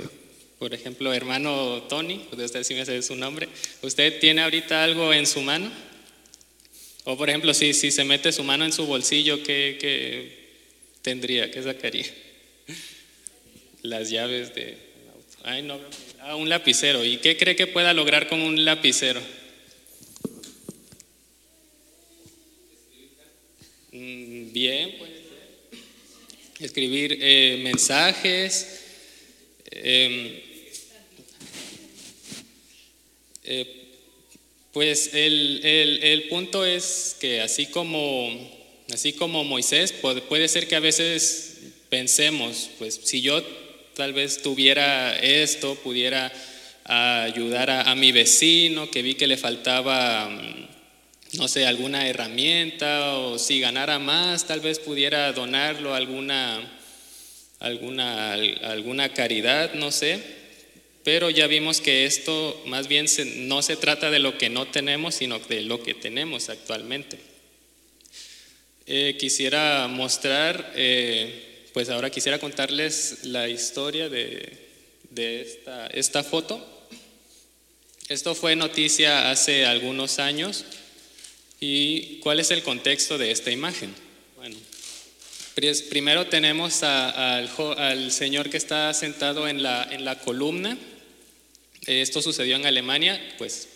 por 0.58 0.74
ejemplo, 0.74 1.14
hermano 1.14 1.84
Tony, 1.88 2.20
usted 2.30 2.62
sí 2.62 2.74
me 2.74 2.82
hace 2.82 3.00
su 3.00 3.16
nombre. 3.16 3.48
¿Usted 3.80 4.20
tiene 4.20 4.42
ahorita 4.42 4.84
algo 4.84 5.14
en 5.14 5.26
su 5.26 5.40
mano? 5.40 5.72
O 7.04 7.16
por 7.16 7.30
ejemplo, 7.30 7.54
si, 7.54 7.72
si 7.72 7.90
se 7.90 8.04
mete 8.04 8.32
su 8.32 8.44
mano 8.44 8.66
en 8.66 8.72
su 8.74 8.84
bolsillo, 8.84 9.42
¿qué, 9.42 9.78
qué 9.80 10.39
tendría? 11.02 11.50
¿Qué 11.50 11.62
sacaría? 11.62 12.06
Las 13.82 14.10
llaves 14.10 14.54
de. 14.54 14.76
Ay, 15.42 15.62
no, 15.62 15.80
ah, 16.20 16.36
un 16.36 16.48
lapicero. 16.48 17.04
¿Y 17.04 17.18
qué 17.18 17.36
cree 17.36 17.56
que 17.56 17.66
pueda 17.66 17.94
lograr 17.94 18.28
con 18.28 18.42
un 18.42 18.64
lapicero? 18.64 19.20
Mm, 23.92 24.52
bien, 24.52 24.94
pues 24.98 25.10
escribir 26.60 27.18
eh, 27.20 27.60
mensajes. 27.62 28.80
Em, 29.70 30.40
eh, 33.44 33.76
pues 34.72 35.14
el, 35.14 35.60
el, 35.64 36.28
punto 36.28 36.64
es 36.64 37.16
que 37.18 37.40
así 37.40 37.66
como, 37.66 38.30
así 38.92 39.12
como 39.12 39.44
Moisés, 39.44 39.92
puede, 39.92 40.48
ser 40.48 40.68
que 40.68 40.76
a 40.76 40.80
veces 40.80 41.58
pensemos, 41.88 42.70
pues 42.78 43.00
si 43.04 43.20
yo 43.20 43.42
tal 43.94 44.12
vez 44.12 44.42
tuviera 44.42 45.16
esto, 45.18 45.74
pudiera 45.76 46.32
ayudar 46.84 47.70
a, 47.70 47.94
mi 47.94 48.12
vecino 48.12 48.90
que 48.90 49.02
vi 49.02 49.14
que 49.14 49.26
le 49.26 49.36
faltaba 49.36 50.28
no 51.34 51.46
sé, 51.46 51.66
alguna 51.66 52.08
herramienta 52.08 53.16
o 53.18 53.38
si 53.38 53.60
ganara 53.60 53.98
más, 53.98 54.46
tal 54.46 54.60
vez 54.60 54.80
pudiera 54.80 55.32
donarlo 55.32 55.94
a 55.94 55.96
alguna, 55.96 56.60
alguna, 57.60 58.32
alguna 58.32 59.12
caridad, 59.12 59.74
no 59.74 59.92
sé. 59.92 60.20
Pero 61.04 61.30
ya 61.30 61.46
vimos 61.46 61.80
que 61.80 62.04
esto 62.04 62.60
más 62.66 62.88
bien 62.88 63.06
no 63.48 63.62
se 63.62 63.76
trata 63.76 64.10
de 64.10 64.18
lo 64.18 64.36
que 64.36 64.50
no 64.50 64.66
tenemos, 64.66 65.14
sino 65.14 65.38
de 65.38 65.62
lo 65.62 65.82
que 65.82 65.94
tenemos 65.94 66.48
actualmente. 66.48 67.29
Eh, 68.92 69.16
quisiera 69.16 69.86
mostrar, 69.86 70.72
eh, 70.74 71.68
pues 71.72 71.88
ahora 71.90 72.10
quisiera 72.10 72.40
contarles 72.40 73.20
la 73.22 73.48
historia 73.48 74.08
de, 74.08 74.66
de 75.10 75.42
esta, 75.42 75.86
esta 75.86 76.24
foto. 76.24 76.88
Esto 78.08 78.34
fue 78.34 78.56
noticia 78.56 79.30
hace 79.30 79.64
algunos 79.64 80.18
años. 80.18 80.64
¿Y 81.60 82.18
cuál 82.18 82.40
es 82.40 82.50
el 82.50 82.64
contexto 82.64 83.16
de 83.16 83.30
esta 83.30 83.52
imagen? 83.52 83.94
Bueno, 84.34 84.56
primero 85.88 86.26
tenemos 86.26 86.82
al, 86.82 88.10
señor 88.10 88.50
que 88.50 88.56
está 88.56 88.92
sentado 88.92 89.46
en 89.46 89.62
la, 89.62 89.86
en 89.88 90.04
la 90.04 90.18
columna. 90.18 90.76
Esto 91.86 92.20
sucedió 92.22 92.56
en 92.56 92.66
Alemania, 92.66 93.22
pues 93.38 93.68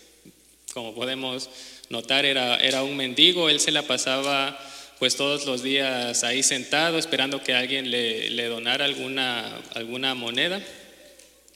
como 0.73 0.93
podemos 0.93 1.51
notar 1.89 2.25
era, 2.25 2.57
era 2.57 2.83
un 2.83 2.97
mendigo, 2.97 3.49
él 3.49 3.61
se 3.61 3.71
la 3.71 3.83
pasaba 3.83 4.59
pues 4.99 5.17
todos 5.17 5.47
los 5.47 5.63
días 5.63 6.25
ahí 6.25 6.43
sentado 6.43 6.99
esperando 6.99 7.43
que 7.43 7.55
alguien 7.55 7.91
le, 7.91 8.31
le 8.31 8.47
donara 8.47 8.85
alguna, 8.85 9.61
alguna 9.75 10.15
moneda. 10.15 10.63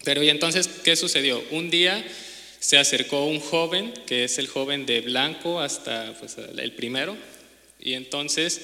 Pero 0.05 0.23
y 0.23 0.31
entonces, 0.31 0.69
¿qué 0.85 0.97
sucedió? 0.97 1.43
Un 1.51 1.71
día 1.71 2.05
se 2.61 2.79
acercó 2.79 3.25
un 3.25 3.41
joven, 3.41 3.93
que 4.07 4.25
es 4.25 4.39
el 4.39 4.49
joven 4.49 4.87
de 4.87 5.01
blanco 5.01 5.61
hasta 5.61 6.15
pues, 6.19 6.37
el 6.39 6.73
primero, 6.73 7.17
y 7.81 7.95
entonces 7.95 8.61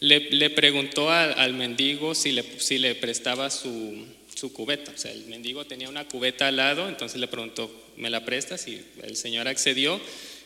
le, 0.00 0.50
preguntó 0.50 1.10
al, 1.10 1.54
mendigo 1.54 2.14
si 2.14 2.32
le, 2.32 2.44
si 2.58 2.78
le 2.78 2.94
prestaba 2.94 3.50
su, 3.50 4.06
su, 4.34 4.52
cubeta. 4.52 4.92
O 4.94 4.98
sea, 4.98 5.12
el 5.12 5.26
mendigo 5.26 5.64
tenía 5.66 5.88
una 5.88 6.06
cubeta 6.06 6.48
al 6.48 6.56
lado, 6.56 6.88
entonces 6.88 7.20
le 7.20 7.28
preguntó, 7.28 7.70
¿me 7.96 8.10
la 8.10 8.24
prestas? 8.24 8.66
Y 8.68 8.82
el 9.02 9.16
señor 9.16 9.48
accedió. 9.48 10.00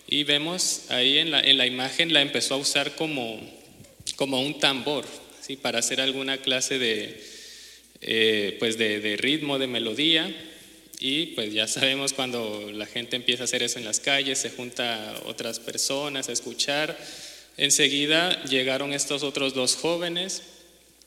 Y 0.06 0.24
vemos 0.24 0.82
ahí 0.90 1.18
en 1.18 1.30
la, 1.30 1.40
en 1.40 1.56
la 1.56 1.66
imagen, 1.66 2.12
la 2.12 2.20
empezó 2.20 2.54
a 2.54 2.58
usar 2.58 2.94
como, 2.94 3.40
como 4.16 4.40
un 4.40 4.58
tambor, 4.58 5.04
¿sí? 5.40 5.56
para 5.56 5.78
hacer 5.78 6.00
alguna 6.00 6.38
clase 6.38 6.78
de, 6.78 7.22
eh, 8.00 8.56
pues 8.58 8.78
de, 8.78 9.00
de 9.00 9.16
ritmo, 9.16 9.58
de 9.58 9.66
melodía. 9.66 10.34
Y 11.00 11.26
pues 11.26 11.52
ya 11.52 11.66
sabemos 11.66 12.12
cuando 12.12 12.70
la 12.72 12.86
gente 12.86 13.16
empieza 13.16 13.42
a 13.42 13.44
hacer 13.44 13.62
eso 13.62 13.78
en 13.78 13.84
las 13.84 14.00
calles, 14.00 14.38
se 14.38 14.50
junta 14.50 15.20
otras 15.26 15.58
personas 15.60 16.28
a 16.28 16.32
escuchar. 16.32 16.96
Enseguida 17.56 18.42
llegaron 18.44 18.92
estos 18.92 19.22
otros 19.22 19.54
dos 19.54 19.76
jóvenes 19.76 20.42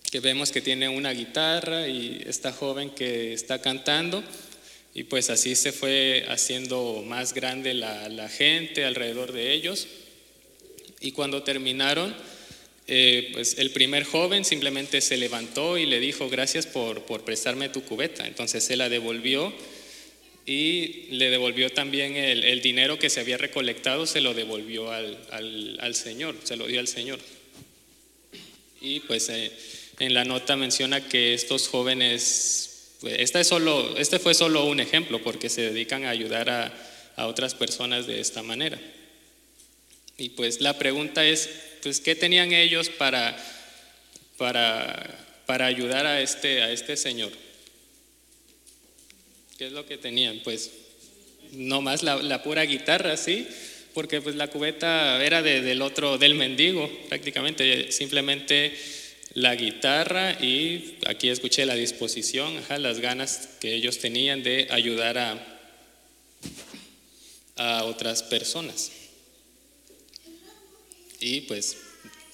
que 0.10 0.20
vemos 0.22 0.52
que 0.52 0.62
tienen 0.62 0.92
una 0.92 1.12
guitarra 1.12 1.88
y 1.88 2.24
esta 2.26 2.54
joven 2.54 2.90
que 2.92 3.34
está 3.34 3.62
cantando. 3.62 4.24
Y 4.94 5.04
pues 5.04 5.30
así 5.30 5.56
se 5.56 5.72
fue 5.72 6.26
haciendo 6.30 7.04
más 7.06 7.34
grande 7.34 7.74
la, 7.74 8.30
gente 8.30 8.86
alrededor 8.86 9.32
de 9.32 9.54
ellos. 9.54 9.88
Y 11.02 11.12
cuando 11.12 11.44
terminaron, 11.44 12.16
eh, 12.90 13.32
pues 13.34 13.58
el 13.58 13.72
primer 13.72 14.06
joven 14.06 14.46
simplemente 14.46 15.02
se 15.02 15.18
levantó 15.18 15.78
y 15.78 15.86
le 15.86 16.00
dijo, 16.00 16.30
gracias 16.30 16.66
por, 16.66 17.04
por 17.04 17.26
prestarme 17.26 17.68
tu 17.68 17.84
cubeta. 17.84 18.26
Entonces 18.26 18.70
él 18.70 18.80
la 18.80 18.88
devolvió 18.88 19.54
y 20.46 21.08
le 21.10 21.30
devolvió 21.30 21.70
también 21.70 22.16
el, 22.16 22.62
dinero 22.62 22.98
que 22.98 23.10
se 23.10 23.20
había 23.20 23.38
recolectado, 23.38 24.06
se 24.06 24.22
lo 24.22 24.34
devolvió 24.34 24.90
al, 24.90 25.18
al, 25.30 25.96
Señor, 25.96 26.38
se 26.44 26.56
lo 26.56 26.68
dio 26.68 26.80
al 26.80 26.88
Señor. 26.88 27.20
Y 28.80 29.02
pues 29.02 29.28
eh, 29.28 29.52
en 30.00 30.14
la 30.14 30.24
nota 30.24 30.56
menciona 30.56 31.10
que 31.10 31.34
estos 31.34 31.68
jóvenes, 31.68 32.94
pues, 33.02 33.16
este, 33.20 33.42
es 33.42 33.48
solo, 33.48 33.98
este 33.98 34.20
fue 34.20 34.34
solo 34.34 34.64
un 34.66 34.80
ejemplo 34.80 35.22
porque 35.22 35.50
se 35.50 35.64
dedican 35.64 36.06
a 36.06 36.12
ayudar 36.12 36.50
a, 36.50 36.74
a 37.18 37.28
otras 37.28 37.54
personas 37.54 38.08
de 38.08 38.22
esta 38.22 38.42
manera. 38.42 38.80
Y 40.18 40.30
pues 40.30 40.62
la 40.62 40.78
pregunta 40.78 41.26
es, 41.26 41.50
pues, 41.84 42.00
¿qué 42.00 42.16
tenían 42.16 42.52
ellos 42.52 42.90
para, 42.90 43.38
para, 44.38 45.26
para 45.46 45.68
ayudar 45.68 46.06
a 46.06 46.22
este, 46.22 46.62
a 46.62 46.72
este 46.72 46.98
señor? 46.98 47.32
¿Qué 49.58 49.68
es 49.68 49.72
lo 49.72 49.86
que 49.86 49.98
tenían? 49.98 50.42
Pues 50.44 50.72
no 51.54 51.82
más 51.82 52.04
la, 52.04 52.44
pura 52.44 52.64
guitarra, 52.64 53.16
¿sí? 53.16 53.48
Porque 53.94 54.22
pues 54.22 54.36
la 54.36 54.50
cubeta 54.50 55.24
era 55.24 55.42
del 55.42 55.82
otro, 55.82 56.18
del 56.18 56.36
mendigo 56.36 56.92
prácticamente, 57.10 57.92
simplemente 57.92 58.78
la 59.34 59.56
guitarra 59.56 60.34
y 60.34 60.98
aquí 61.06 61.30
escuché 61.30 61.66
la 61.66 61.76
disposición, 61.76 62.62
las 62.80 63.00
ganas 63.00 63.50
que 63.60 63.74
ellos 63.74 64.00
tenían 64.00 64.44
de 64.44 64.68
ayudar 64.72 65.18
a, 65.18 65.60
a 67.56 67.84
otras 67.86 68.24
personas. 68.24 68.92
Y 71.20 71.42
pues 71.42 71.78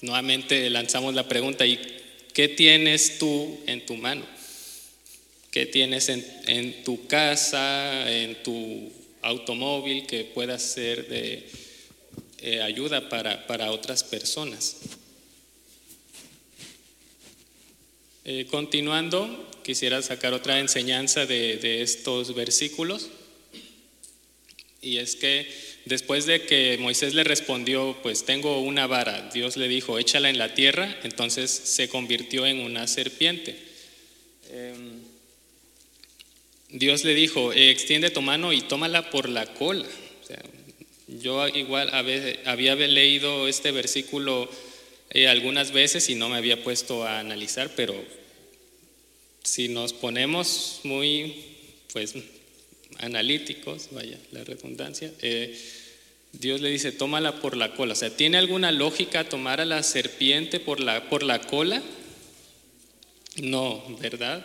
nuevamente 0.02 0.68
lanzamos 0.70 1.14
la 1.14 1.26
pregunta, 1.28 1.66
¿y 1.66 1.80
qué 2.32 2.48
tienes 2.48 3.18
tú 3.18 3.60
en 3.66 3.86
tu 3.86 3.96
mano? 3.96 4.26
¿Qué 5.50 5.66
tienes 5.66 6.08
en, 6.08 6.82
tu 6.82 7.06
casa, 7.06 8.10
en 8.10 8.42
tu 8.42 8.92
automóvil 9.22 10.04
que 10.04 10.24
pueda 10.24 10.58
ser 10.58 11.08
de 11.08 11.48
eh, 12.42 12.60
ayuda 12.60 13.08
para, 13.08 13.70
otras 13.70 14.02
personas? 14.02 14.78
Eh, 18.24 18.46
continuando, 18.50 19.48
quisiera 19.62 20.02
sacar 20.02 20.32
otra 20.32 20.58
enseñanza 20.58 21.24
de, 21.24 21.82
estos 21.82 22.34
versículos, 22.34 23.10
y 24.82 24.96
es 24.96 25.14
que 25.14 25.48
después 25.84 26.26
de 26.26 26.42
que 26.42 26.78
Moisés 26.78 27.14
le 27.14 27.24
respondió, 27.24 27.96
pues 28.02 28.24
tengo 28.24 28.60
una 28.60 28.86
vara, 28.86 29.30
Dios 29.32 29.56
le 29.56 29.68
dijo, 29.68 29.98
échala 29.98 30.30
en 30.30 30.38
la 30.38 30.54
tierra, 30.54 30.96
entonces 31.02 31.50
se 31.50 31.88
convirtió 31.88 32.46
en 32.46 32.60
una 32.60 32.86
serpiente. 32.86 33.56
Em, 34.50 35.00
Dios 36.70 37.04
le 37.04 37.14
dijo, 37.14 37.52
eh, 37.52 37.70
extiende 37.70 38.10
tu 38.10 38.22
mano 38.22 38.52
y 38.52 38.60
tómala 38.62 39.10
por 39.10 39.28
la 39.28 39.46
cola. 39.54 39.86
yo 41.06 41.46
igual 41.48 41.90
había, 41.92 42.74
leído 42.74 43.46
este 43.46 43.70
versículo 43.70 44.50
eh, 45.10 45.28
algunas 45.28 45.70
veces 45.70 46.08
y 46.08 46.14
no 46.14 46.28
me 46.28 46.36
había 46.36 46.64
puesto 46.64 47.04
a 47.04 47.20
analizar, 47.20 47.70
pero 47.76 47.94
si 49.44 49.68
nos 49.68 49.92
ponemos 49.92 50.80
muy, 50.82 51.44
pues, 51.92 52.14
analíticos, 52.98 53.88
vaya, 53.92 54.18
la 54.32 54.44
redundancia, 54.44 55.12
eh, 55.22 55.58
Dios 56.32 56.60
le 56.60 56.70
dice, 56.70 56.92
tómala 56.92 57.40
por 57.40 57.56
la 57.56 57.74
cola. 57.74 57.92
O 57.92 57.96
sea, 57.96 58.10
¿tiene 58.10 58.38
alguna 58.38 58.72
lógica 58.72 59.28
tomar 59.28 59.60
a 59.60 59.64
la 59.64 59.82
serpiente 59.82 60.58
por 60.58 60.80
la, 60.80 61.08
por 61.08 61.22
la 61.22 61.40
cola? 61.40 61.82
No, 63.36 63.84
¿verdad? 64.00 64.44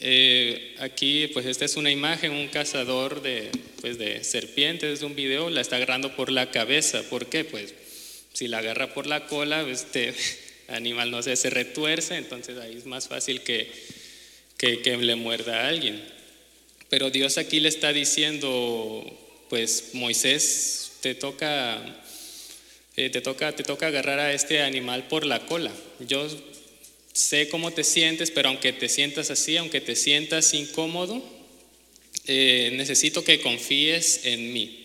Eh, 0.00 0.74
aquí, 0.80 1.28
pues 1.28 1.46
esta 1.46 1.64
es 1.64 1.76
una 1.76 1.90
imagen, 1.90 2.32
un 2.32 2.48
cazador 2.48 3.22
de, 3.22 3.50
pues, 3.80 3.98
de 3.98 4.24
serpientes 4.24 5.00
de 5.00 5.06
un 5.06 5.14
video, 5.14 5.48
la 5.50 5.60
está 5.60 5.76
agarrando 5.76 6.16
por 6.16 6.30
la 6.30 6.50
cabeza. 6.50 7.02
¿Por 7.08 7.26
qué? 7.26 7.44
Pues 7.44 7.74
si 8.32 8.48
la 8.48 8.58
agarra 8.58 8.94
por 8.94 9.06
la 9.06 9.26
cola, 9.26 9.62
este 9.62 10.14
animal 10.68 11.10
no 11.10 11.22
sé, 11.22 11.36
se 11.36 11.50
retuerce, 11.50 12.16
entonces 12.16 12.58
ahí 12.58 12.76
es 12.76 12.86
más 12.86 13.08
fácil 13.08 13.42
que, 13.42 13.70
que, 14.56 14.96
le 14.96 15.14
muerda 15.14 15.62
a 15.62 15.68
alguien. 15.68 16.02
Pero 16.92 17.08
Dios 17.08 17.38
aquí 17.38 17.58
le 17.58 17.70
está 17.70 17.90
diciendo, 17.90 19.02
pues 19.48 19.94
Moisés, 19.94 20.92
te 21.00 21.14
toca, 21.14 21.82
eh, 22.98 23.08
te 23.08 23.22
toca, 23.22 23.56
te 23.56 23.62
toca 23.62 23.86
agarrar 23.86 24.18
a 24.18 24.34
este 24.34 24.60
animal 24.60 25.08
por 25.08 25.24
la 25.24 25.46
cola. 25.46 25.72
Yo 26.00 26.28
sé 27.14 27.48
cómo 27.48 27.70
te 27.70 27.82
sientes, 27.82 28.30
pero 28.30 28.50
aunque 28.50 28.74
te 28.74 28.90
sientas 28.90 29.30
así, 29.30 29.56
aunque 29.56 29.80
te 29.80 29.96
sientas 29.96 30.52
incómodo, 30.52 31.24
eh, 32.26 32.72
necesito 32.74 33.24
que 33.24 33.40
confíes 33.40 34.26
en 34.26 34.52
mí. 34.52 34.84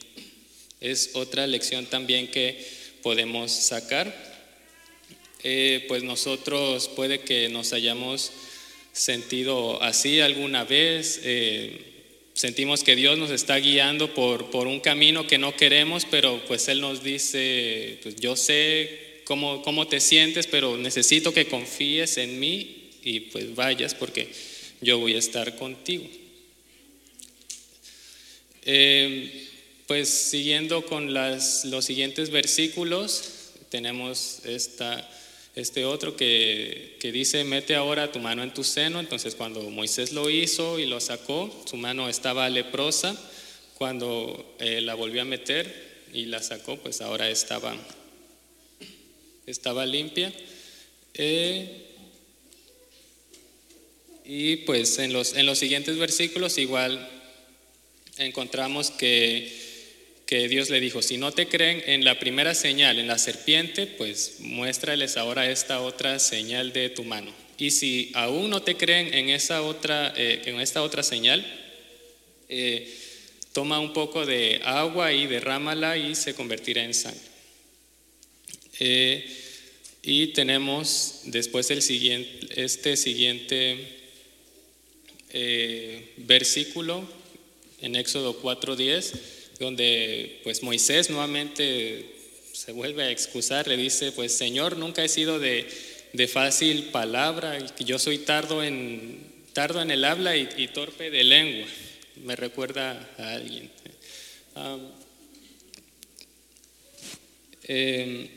Es 0.79 1.09
otra 1.11 1.45
lección 1.45 1.87
también 1.87 2.29
que 2.29 2.65
podemos 3.03 3.51
sacar. 3.51 4.15
Eh, 5.43 5.83
pues 5.89 6.03
nosotros 6.03 6.87
puede 6.87 7.19
que 7.19 7.49
nos 7.49 7.73
hayamos 7.73 8.31
sentido 8.93 9.83
así 9.83 10.21
alguna 10.21 10.63
vez, 10.63 11.19
sentimos 12.37 12.83
que 12.83 12.95
Dios 12.95 13.17
nos 13.17 13.31
está 13.31 13.57
guiando 13.57 14.13
por, 14.13 14.51
por 14.51 14.67
un 14.67 14.79
camino 14.79 15.25
que 15.25 15.39
no 15.39 15.55
queremos, 15.55 16.05
pero 16.05 16.39
pues 16.45 16.67
Él 16.67 16.81
nos 16.81 17.03
dice, 17.03 17.97
pues 18.03 18.15
yo 18.17 18.35
sé 18.35 19.23
cómo, 19.25 19.87
te 19.87 19.99
sientes, 19.99 20.45
pero 20.45 20.77
necesito 20.77 21.33
que 21.33 21.47
confíes 21.47 22.17
en 22.17 22.39
mí 22.39 22.91
y 23.03 23.21
pues 23.21 23.55
vayas 23.55 23.95
porque 23.95 24.29
yo 24.81 24.99
voy 24.99 25.15
a 25.15 25.17
estar 25.17 25.55
contigo. 25.55 26.07
Em, 28.65 29.31
pues 29.87 30.07
siguiendo 30.07 30.85
con 30.85 31.15
las, 31.15 31.65
los 31.65 31.85
siguientes 31.85 32.29
versículos, 32.29 33.51
tenemos 33.69 34.41
esta, 34.45 35.09
este 35.57 35.85
otro 35.85 36.15
que, 36.15 36.97
que, 36.99 37.11
dice, 37.11 37.43
mete 37.43 37.73
ahora 37.73 38.11
tu 38.11 38.19
mano 38.19 38.43
en 38.43 38.53
tu 38.53 38.63
seno. 38.63 38.99
Entonces 38.99 39.33
cuando 39.33 39.61
Moisés 39.71 40.13
lo 40.13 40.29
hizo 40.29 40.77
y 40.77 40.85
lo 40.85 40.99
sacó, 40.99 41.51
su 41.65 41.77
mano 41.77 42.09
estaba 42.09 42.47
leprosa. 42.47 43.17
Cuando 43.73 44.55
eh, 44.59 44.81
la 44.81 44.93
volvió 44.93 45.23
a 45.23 45.25
meter 45.25 46.05
y 46.13 46.25
la 46.25 46.43
sacó, 46.43 46.77
pues 46.77 47.01
ahora 47.01 47.29
estaba 47.29 47.75
estaba 49.47 49.85
limpia. 49.87 50.31
Eh, 51.15 51.85
y 54.25 54.57
pues 54.57 54.99
en 54.99 55.11
los, 55.11 55.33
en 55.33 55.47
los 55.47 55.57
siguientes 55.57 55.97
versículos 55.97 56.59
igual 56.59 57.09
encontramos 58.17 58.91
que, 58.91 59.66
que, 60.27 60.47
Dios 60.47 60.69
le 60.69 60.79
dijo, 60.79 61.01
si 61.01 61.17
no 61.17 61.31
te 61.31 61.47
creen 61.47 61.81
en 61.85 62.03
la 62.03 62.19
primera 62.19 62.53
señal, 62.53 62.99
en 62.99 63.07
la 63.07 63.17
serpiente, 63.17 63.87
pues 63.87 64.37
muéstrales 64.39 65.17
ahora 65.17 65.49
esta 65.49 65.81
otra 65.81 66.19
señal 66.19 66.73
de 66.73 66.89
tu 66.89 67.03
mano. 67.03 67.33
Y 67.57 67.71
si 67.71 68.11
aún 68.13 68.49
no 68.49 68.61
te 68.61 68.75
creen 68.75 69.13
en, 69.13 69.29
esa 69.29 69.63
otra, 69.63 70.13
eh, 70.15 70.43
en 70.45 70.59
esta 70.59 70.83
otra 70.83 71.01
señal, 71.01 71.45
eh, 72.49 72.93
toma 73.53 73.79
un 73.79 73.93
poco 73.93 74.25
de 74.25 74.61
agua 74.63 75.13
y 75.13 75.25
derrámala 75.25 75.97
y 75.97 76.13
se 76.13 76.35
convertirá 76.35 76.83
en 76.83 76.93
sangre. 76.93 77.21
Eh, 78.79 79.25
y 80.03 80.27
tenemos 80.27 81.21
después 81.25 81.71
el 81.71 81.81
siguiente, 81.81 82.47
este 82.63 82.95
siguiente 82.95 83.93
versículo 86.17 87.07
en 87.81 87.95
Éxodo 87.95 88.41
4:10, 88.41 89.36
donde 89.59 90.39
pues 90.43 90.63
Moisés 90.63 91.09
nuevamente 91.09 92.17
se 92.53 92.71
vuelve 92.71 93.03
a 93.03 93.11
excusar, 93.11 93.67
le 93.67 93.77
dice, 93.77 94.11
pues 94.11 94.35
Señor, 94.35 94.77
nunca 94.77 95.03
he 95.03 95.09
sido 95.09 95.39
de, 95.39 95.67
fácil 96.27 96.85
palabra, 96.85 97.57
yo 97.79 97.99
soy 97.99 98.17
tardo 98.19 98.63
en, 98.63 99.19
tardo 99.53 99.81
en 99.81 99.91
el 99.91 100.03
habla 100.05 100.35
y, 100.35 100.67
torpe 100.69 101.11
de 101.11 101.23
lengua. 101.23 101.67
Me 102.23 102.35
recuerda 102.35 103.09
a 103.17 103.33
alguien. 103.33 103.69
Em, 107.63 108.27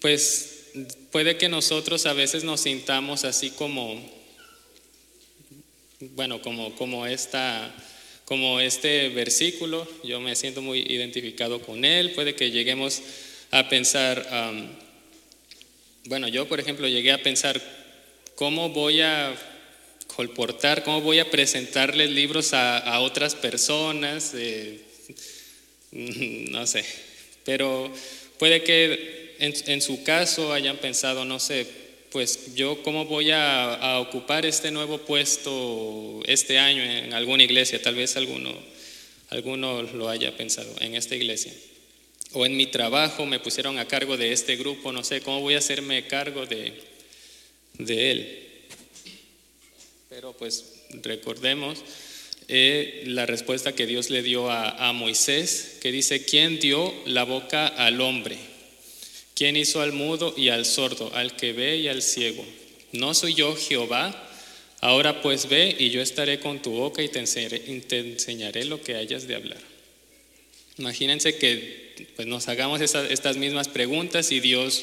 pues 0.00 0.58
puede 1.10 1.36
que 1.36 1.48
nosotros 1.48 2.06
a 2.06 2.12
veces 2.12 2.44
nos 2.44 2.60
sintamos 2.60 3.24
así 3.24 3.50
como, 3.50 4.00
bueno, 6.00 6.40
como, 6.40 6.74
como, 6.76 7.06
esta, 7.06 7.74
como 8.28 8.60
este 8.60 9.08
versículo, 9.08 9.88
yo 10.04 10.20
me 10.20 10.36
siento 10.36 10.60
muy 10.60 10.80
identificado 10.80 11.62
con 11.62 11.82
él, 11.82 12.10
puede 12.10 12.34
que 12.34 12.50
lleguemos 12.50 13.00
a 13.50 13.70
pensar, 13.70 14.22
bueno, 16.04 16.28
yo 16.28 16.46
por 16.46 16.60
ejemplo 16.60 16.86
llegué 16.86 17.10
a 17.12 17.22
pensar, 17.22 17.58
¿cómo 18.34 18.68
voy 18.68 19.00
a 19.00 19.34
colportar, 20.14 20.84
cómo 20.84 21.00
voy 21.00 21.20
a 21.20 21.30
presentarles 21.30 22.10
libros 22.10 22.52
a, 22.52 23.00
otras 23.00 23.34
personas? 23.34 24.34
no 25.92 26.66
sé, 26.66 26.84
pero 27.46 27.90
puede 28.38 28.62
que 28.62 29.36
en, 29.38 29.80
su 29.80 30.02
caso 30.02 30.52
hayan 30.52 30.76
pensado, 30.76 31.24
no 31.24 31.40
sé, 31.40 31.66
pues 32.10 32.54
yo 32.54 32.82
cómo 32.82 33.04
voy 33.04 33.30
a, 33.30 33.98
ocupar 34.00 34.46
este 34.46 34.70
nuevo 34.70 34.98
puesto 34.98 36.22
este 36.26 36.58
año 36.58 36.82
en 36.82 37.12
alguna 37.12 37.42
iglesia, 37.42 37.82
tal 37.82 37.94
vez 37.94 38.16
alguno, 38.16 38.54
alguno 39.30 39.82
lo 39.82 40.08
haya 40.08 40.36
pensado 40.36 40.74
en 40.80 40.94
esta 40.94 41.16
iglesia. 41.16 41.52
O 42.32 42.44
en 42.44 42.56
mi 42.56 42.66
trabajo 42.66 43.26
me 43.26 43.40
pusieron 43.40 43.78
a 43.78 43.88
cargo 43.88 44.16
de 44.16 44.32
este 44.32 44.56
grupo, 44.56 44.92
no 44.92 45.04
sé, 45.04 45.20
¿cómo 45.20 45.40
voy 45.40 45.54
a 45.54 45.58
hacerme 45.58 46.06
cargo 46.06 46.46
de, 46.46 46.74
de 47.78 48.10
él? 48.10 48.48
Pero 50.08 50.32
pues 50.34 50.82
recordemos 51.02 51.78
eh, 52.48 53.02
la 53.06 53.26
respuesta 53.26 53.74
que 53.74 53.86
Dios 53.86 54.10
le 54.10 54.22
dio 54.22 54.50
a, 54.50 54.88
a 54.88 54.92
Moisés, 54.92 55.78
que 55.80 55.92
dice, 55.92 56.24
¿quién 56.24 56.58
dio 56.58 56.94
la 57.06 57.24
boca 57.24 57.66
al 57.66 58.00
hombre? 58.00 58.38
¿Quién 59.38 59.56
hizo 59.56 59.80
al 59.80 59.92
mudo 59.92 60.34
y 60.36 60.48
al 60.48 60.66
sordo, 60.66 61.12
al 61.14 61.36
que 61.36 61.52
ve 61.52 61.76
y 61.76 61.86
al 61.86 62.02
ciego? 62.02 62.44
¿No 62.90 63.14
soy 63.14 63.34
yo 63.34 63.54
Jehová? 63.54 64.28
Ahora 64.80 65.22
pues 65.22 65.48
ve 65.48 65.76
y 65.78 65.90
yo 65.90 66.02
estaré 66.02 66.40
con 66.40 66.60
tu 66.60 66.72
boca 66.72 67.04
y 67.04 67.08
te 67.08 67.20
enseñaré, 67.20 68.64
lo 68.64 68.82
que 68.82 68.96
hayas 68.96 69.28
de 69.28 69.36
hablar. 69.36 69.60
Imagínense 70.76 71.36
que 71.36 72.08
pues, 72.16 72.26
nos 72.26 72.48
hagamos 72.48 72.80
estas 72.80 73.36
mismas 73.36 73.68
preguntas 73.68 74.32
y 74.32 74.40
Dios 74.40 74.82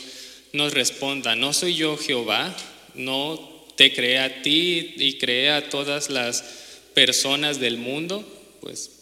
nos 0.54 0.74
responda, 0.74 1.36
¿no 1.36 1.52
soy 1.52 1.76
yo 1.76 1.98
Jehová? 1.98 2.56
¿No 2.94 3.68
te 3.76 3.94
creé 3.94 4.20
a 4.20 4.42
ti 4.42 4.94
y 4.96 5.18
creé 5.18 5.50
a 5.50 5.70
todas 5.70 6.10
las 6.10 6.46
personas 6.94 7.60
del 7.60 7.76
mundo? 7.76 8.24
Pues 8.62 9.02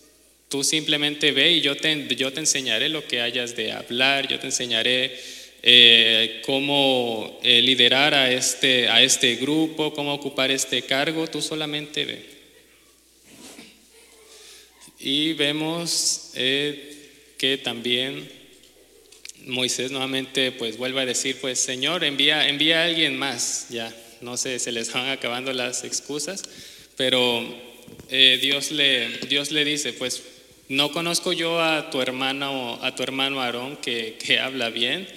tú 0.49 0.63
simplemente 0.63 1.31
ve 1.31 1.51
y 1.51 1.61
yo 1.61 1.77
te, 1.77 2.07
yo 2.15 2.33
te 2.33 2.39
enseñaré 2.39 2.89
lo 2.89 3.07
que 3.07 3.21
hayas 3.21 3.55
de 3.55 3.71
hablar, 3.71 4.27
yo 4.27 4.39
te 4.39 4.47
enseñaré 4.47 5.42
eh, 5.65 6.41
cómo 6.45 7.39
eh, 7.41 7.61
liderar 7.61 8.13
a 8.13 8.29
este, 8.29 8.89
a 8.89 9.01
este 9.01 9.37
grupo, 9.37 9.93
cómo 9.93 10.13
ocupar 10.13 10.51
este 10.51 10.81
cargo, 10.81 11.25
tú 11.27 11.41
solamente 11.41 12.03
ve. 12.03 12.25
Y 14.99 15.31
vemos 15.33 16.31
eh, 16.35 17.35
que 17.37 17.57
también 17.57 18.29
Moisés 19.45 19.91
nuevamente 19.91 20.51
pues 20.51 20.75
vuelve 20.75 20.99
a 20.99 21.05
decir, 21.05 21.37
pues 21.39 21.59
Señor, 21.61 22.03
envía, 22.03 22.49
envía 22.49 22.81
a 22.81 22.85
alguien 22.85 23.17
más, 23.17 23.67
ya, 23.69 23.95
no 24.19 24.35
sé, 24.35 24.59
se 24.59 24.73
les 24.73 24.91
van 24.91 25.11
acabando 25.11 25.53
las 25.53 25.85
excusas, 25.85 26.43
pero 26.97 27.41
Dios, 28.09 28.71
le, 28.71 29.17
Dios 29.29 29.51
le 29.51 29.63
dice, 29.63 29.93
pues 29.93 30.23
no 30.67 30.91
conozco 30.91 31.31
yo 31.31 31.61
a 31.61 31.89
tu 31.89 32.01
hermano, 32.01 32.79
a 32.81 32.95
tu 32.95 33.03
hermano 33.03 33.41
Aarón 33.41 33.77
que, 33.77 34.17
que 34.23 34.39
habla 34.39 34.69
bien, 34.69 35.07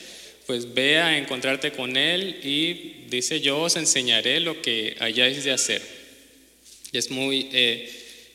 pues 0.47 0.75
ve 0.75 0.99
a 0.99 1.19
encontrarte 1.19 1.73
con 1.73 1.97
Él 1.97 2.41
y 2.45 3.07
dice, 3.09 3.41
yo 3.41 3.61
os 3.61 3.77
enseñaré 3.77 4.41
lo 4.41 4.63
que 4.63 4.97
hayáis 5.01 5.43
de 5.45 5.51
hacer. 5.51 5.83
Y 6.93 6.99
es 6.99 7.11
muy 7.11 7.49
eh, 7.53 7.91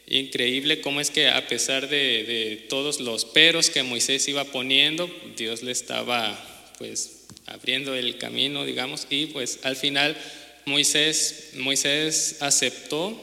increíble 0.07 0.81
cómo 0.81 0.99
es 0.99 1.09
que 1.09 1.29
a 1.29 1.47
pesar 1.47 1.87
de, 1.87 2.65
todos 2.67 2.99
los 2.99 3.23
peros 3.23 3.69
que 3.69 3.83
Moisés 3.83 4.27
iba 4.27 4.43
poniendo, 4.43 5.09
Dios 5.37 5.63
le 5.63 5.71
estaba 5.71 6.37
pues 6.77 7.27
abriendo 7.45 7.95
el 7.95 8.17
camino, 8.17 8.65
digamos, 8.65 9.07
y 9.09 9.27
pues 9.27 9.59
al 9.63 9.77
final 9.77 10.17
Moisés, 10.65 11.51
Moisés 11.55 12.37
aceptó, 12.41 13.19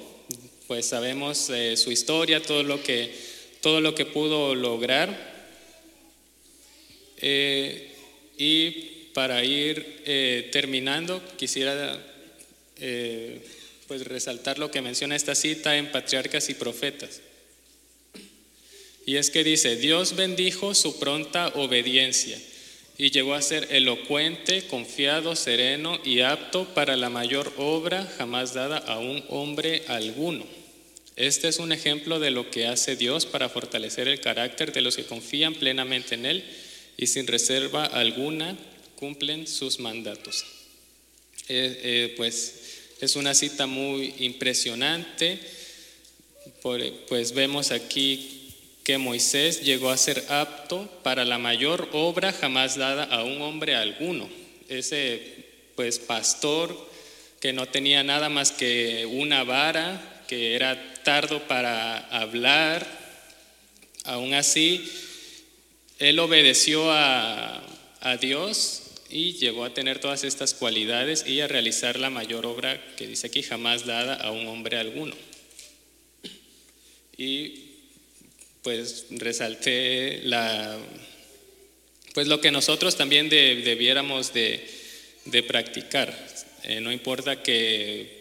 pues 0.66 0.86
sabemos 0.86 1.50
eh, 1.50 1.76
su 1.76 1.92
historia, 1.92 2.42
todo 2.42 2.62
lo 2.62 2.82
que, 2.82 3.12
todo 3.60 3.80
lo 3.80 3.94
que 3.94 4.06
pudo 4.06 4.54
lograr. 4.54 5.36
Eh, 7.20 7.87
y 8.38 9.10
para 9.12 9.44
ir 9.44 10.02
eh, 10.06 10.48
terminando, 10.52 11.20
quisiera 11.36 12.00
eh, 12.76 13.40
pues 13.88 14.06
resaltar 14.06 14.58
lo 14.58 14.70
que 14.70 14.80
menciona 14.80 15.16
esta 15.16 15.34
cita 15.34 15.76
en 15.76 15.90
Patriarcas 15.90 16.48
y 16.48 16.54
Profetas. 16.54 17.20
Y 19.04 19.16
es 19.16 19.30
que 19.30 19.42
dice, 19.42 19.76
Dios 19.76 20.14
bendijo 20.14 20.74
su 20.74 21.00
pronta 21.00 21.48
obediencia 21.48 22.38
y 22.96 23.10
llegó 23.10 23.34
a 23.34 23.42
ser 23.42 23.66
elocuente, 23.70 24.66
confiado, 24.66 25.34
sereno 25.34 25.98
y 26.04 26.20
apto 26.20 26.66
para 26.74 26.96
la 26.96 27.10
mayor 27.10 27.52
obra 27.56 28.06
jamás 28.18 28.54
dada 28.54 28.78
a 28.78 28.98
un 28.98 29.24
hombre 29.28 29.82
alguno. 29.88 30.44
Este 31.16 31.48
es 31.48 31.58
un 31.58 31.72
ejemplo 31.72 32.20
de 32.20 32.30
lo 32.30 32.50
que 32.50 32.66
hace 32.66 32.94
Dios 32.94 33.26
para 33.26 33.48
fortalecer 33.48 34.06
el 34.06 34.20
carácter 34.20 34.72
de 34.72 34.82
los 34.82 34.96
que 34.96 35.06
confían 35.06 35.54
plenamente 35.54 36.14
en 36.14 36.26
Él 36.26 36.44
y 36.98 37.06
sin 37.06 37.26
reserva 37.26 37.86
alguna 37.86 38.58
cumplen 38.96 39.46
sus 39.46 39.78
mandatos. 39.78 40.44
Eh, 41.48 41.80
eh, 41.82 42.14
pues 42.16 42.54
es 43.00 43.16
una 43.16 43.34
cita 43.34 43.66
muy 43.66 44.14
impresionante, 44.18 45.38
pues 46.60 47.32
vemos 47.32 47.70
aquí 47.70 48.52
que 48.82 48.98
Moisés 48.98 49.62
llegó 49.62 49.90
a 49.90 49.96
ser 49.96 50.24
apto 50.28 50.90
para 51.04 51.24
la 51.24 51.38
mayor 51.38 51.88
obra 51.92 52.32
jamás 52.32 52.76
dada 52.76 53.04
a 53.04 53.22
un 53.22 53.40
hombre 53.42 53.76
alguno. 53.76 54.28
Ese 54.68 55.46
pues 55.76 56.00
pastor 56.00 56.88
que 57.40 57.52
no 57.52 57.66
tenía 57.66 58.02
nada 58.02 58.28
más 58.28 58.50
que 58.50 59.06
una 59.06 59.44
vara, 59.44 60.24
que 60.26 60.56
era 60.56 60.94
tardo 61.04 61.46
para 61.46 61.98
hablar, 62.08 62.84
aún 64.04 64.34
así 64.34 64.90
él 65.98 66.18
obedeció 66.18 66.90
a, 66.90 67.64
Dios 68.20 68.82
y 69.10 69.34
llegó 69.34 69.64
a 69.64 69.74
tener 69.74 69.98
todas 69.98 70.24
estas 70.24 70.54
cualidades 70.54 71.26
y 71.26 71.40
a 71.40 71.46
realizar 71.46 71.98
la 71.98 72.08
mayor 72.08 72.46
obra 72.46 72.80
que 72.96 73.06
dice 73.06 73.26
aquí 73.26 73.42
jamás 73.42 73.84
dada 73.84 74.14
a 74.14 74.30
un 74.30 74.46
hombre 74.46 74.78
alguno. 74.78 75.14
Y 77.18 77.64
pues 78.62 79.06
resalté 79.10 80.22
la, 80.24 80.78
pues 82.14 82.28
lo 82.28 82.40
que 82.40 82.50
nosotros 82.50 82.96
también 82.96 83.28
debiéramos 83.28 84.32
de, 84.32 84.66
practicar. 85.46 86.16
Eh, 86.64 86.80
no 86.80 86.90
importa 86.90 87.42
que 87.42 88.18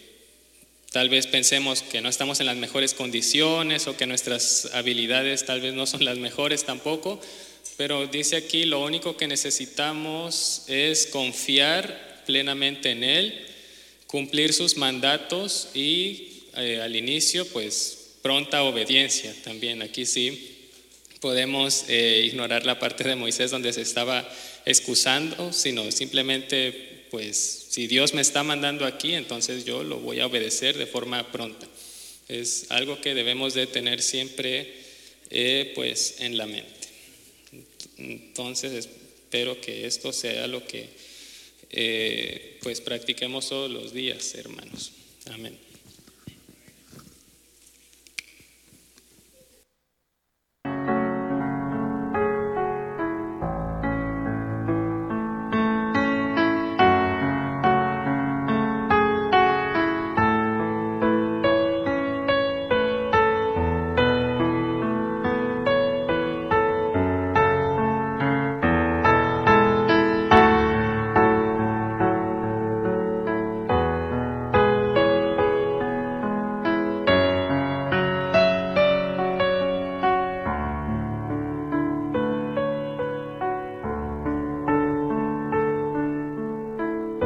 tal 0.92 1.10
vez 1.10 1.28
pensemos 1.28 1.82
que 1.82 2.02
no 2.02 2.10
estamos 2.10 2.40
en 2.40 2.46
las 2.46 2.58
mejores 2.58 2.94
condiciones 2.94 3.88
o 3.88 3.96
que 3.96 4.06
nuestras 4.06 4.70
habilidades 4.74 5.46
tal 5.46 5.62
vez 5.62 5.74
no 5.74 5.86
son 5.86 6.04
las 6.04 6.18
mejores 6.18 6.66
tampoco, 6.66 7.22
pero 7.78 8.08
dice 8.08 8.36
aquí, 8.36 8.66
lo 8.66 8.84
único 8.84 9.16
que 9.16 9.28
necesitamos 9.28 10.64
es 10.68 11.06
confiar 11.06 12.24
plenamente 12.26 12.90
en 12.90 13.04
Él, 13.04 13.46
cumplir 14.08 14.52
sus 14.52 14.78
mandatos 14.78 15.70
y 15.76 16.44
eh, 16.58 16.82
al 16.82 16.96
inicio, 16.96 17.48
pues 17.48 18.16
pronta 18.24 18.64
obediencia 18.64 19.34
también. 19.44 19.84
Aquí 19.84 20.08
sí 20.08 20.56
podemos 21.22 21.86
eh, 21.88 22.24
ignorar 22.26 22.66
la 22.66 22.80
parte 22.80 23.04
de 23.04 23.16
Moisés 23.16 23.52
donde 23.52 23.72
se 23.74 23.82
estaba 23.82 24.28
excusando, 24.66 25.54
sino 25.54 25.92
simplemente, 25.92 27.06
pues 27.12 27.68
si 27.70 27.86
Dios 27.86 28.14
me 28.14 28.22
está 28.22 28.42
mandando 28.44 28.86
aquí, 28.86 29.14
entonces 29.14 29.66
yo 29.66 29.84
lo 29.84 30.00
voy 30.00 30.20
a 30.20 30.26
obedecer 30.26 30.78
de 30.78 30.88
forma 30.88 31.32
pronta. 31.32 31.68
Es 32.28 32.66
algo 32.70 33.00
que 33.00 33.14
debemos 33.14 33.54
de 33.54 33.68
tener 33.68 34.02
siempre 34.02 34.74
eh, 35.30 35.72
pues 35.76 36.16
en 36.20 36.38
la 36.38 36.48
mente. 36.48 36.77
Entonces 37.98 38.74
espero 38.74 39.60
que 39.60 39.86
esto 39.86 40.14
sea 40.14 40.48
lo 40.48 40.66
que 40.66 40.90
eh, 41.70 42.60
pues 42.62 42.82
practiquemos 42.82 43.50
todos 43.50 43.70
los 43.70 43.94
días, 43.94 44.36
hermanos. 44.36 44.92
Amén. 45.32 45.58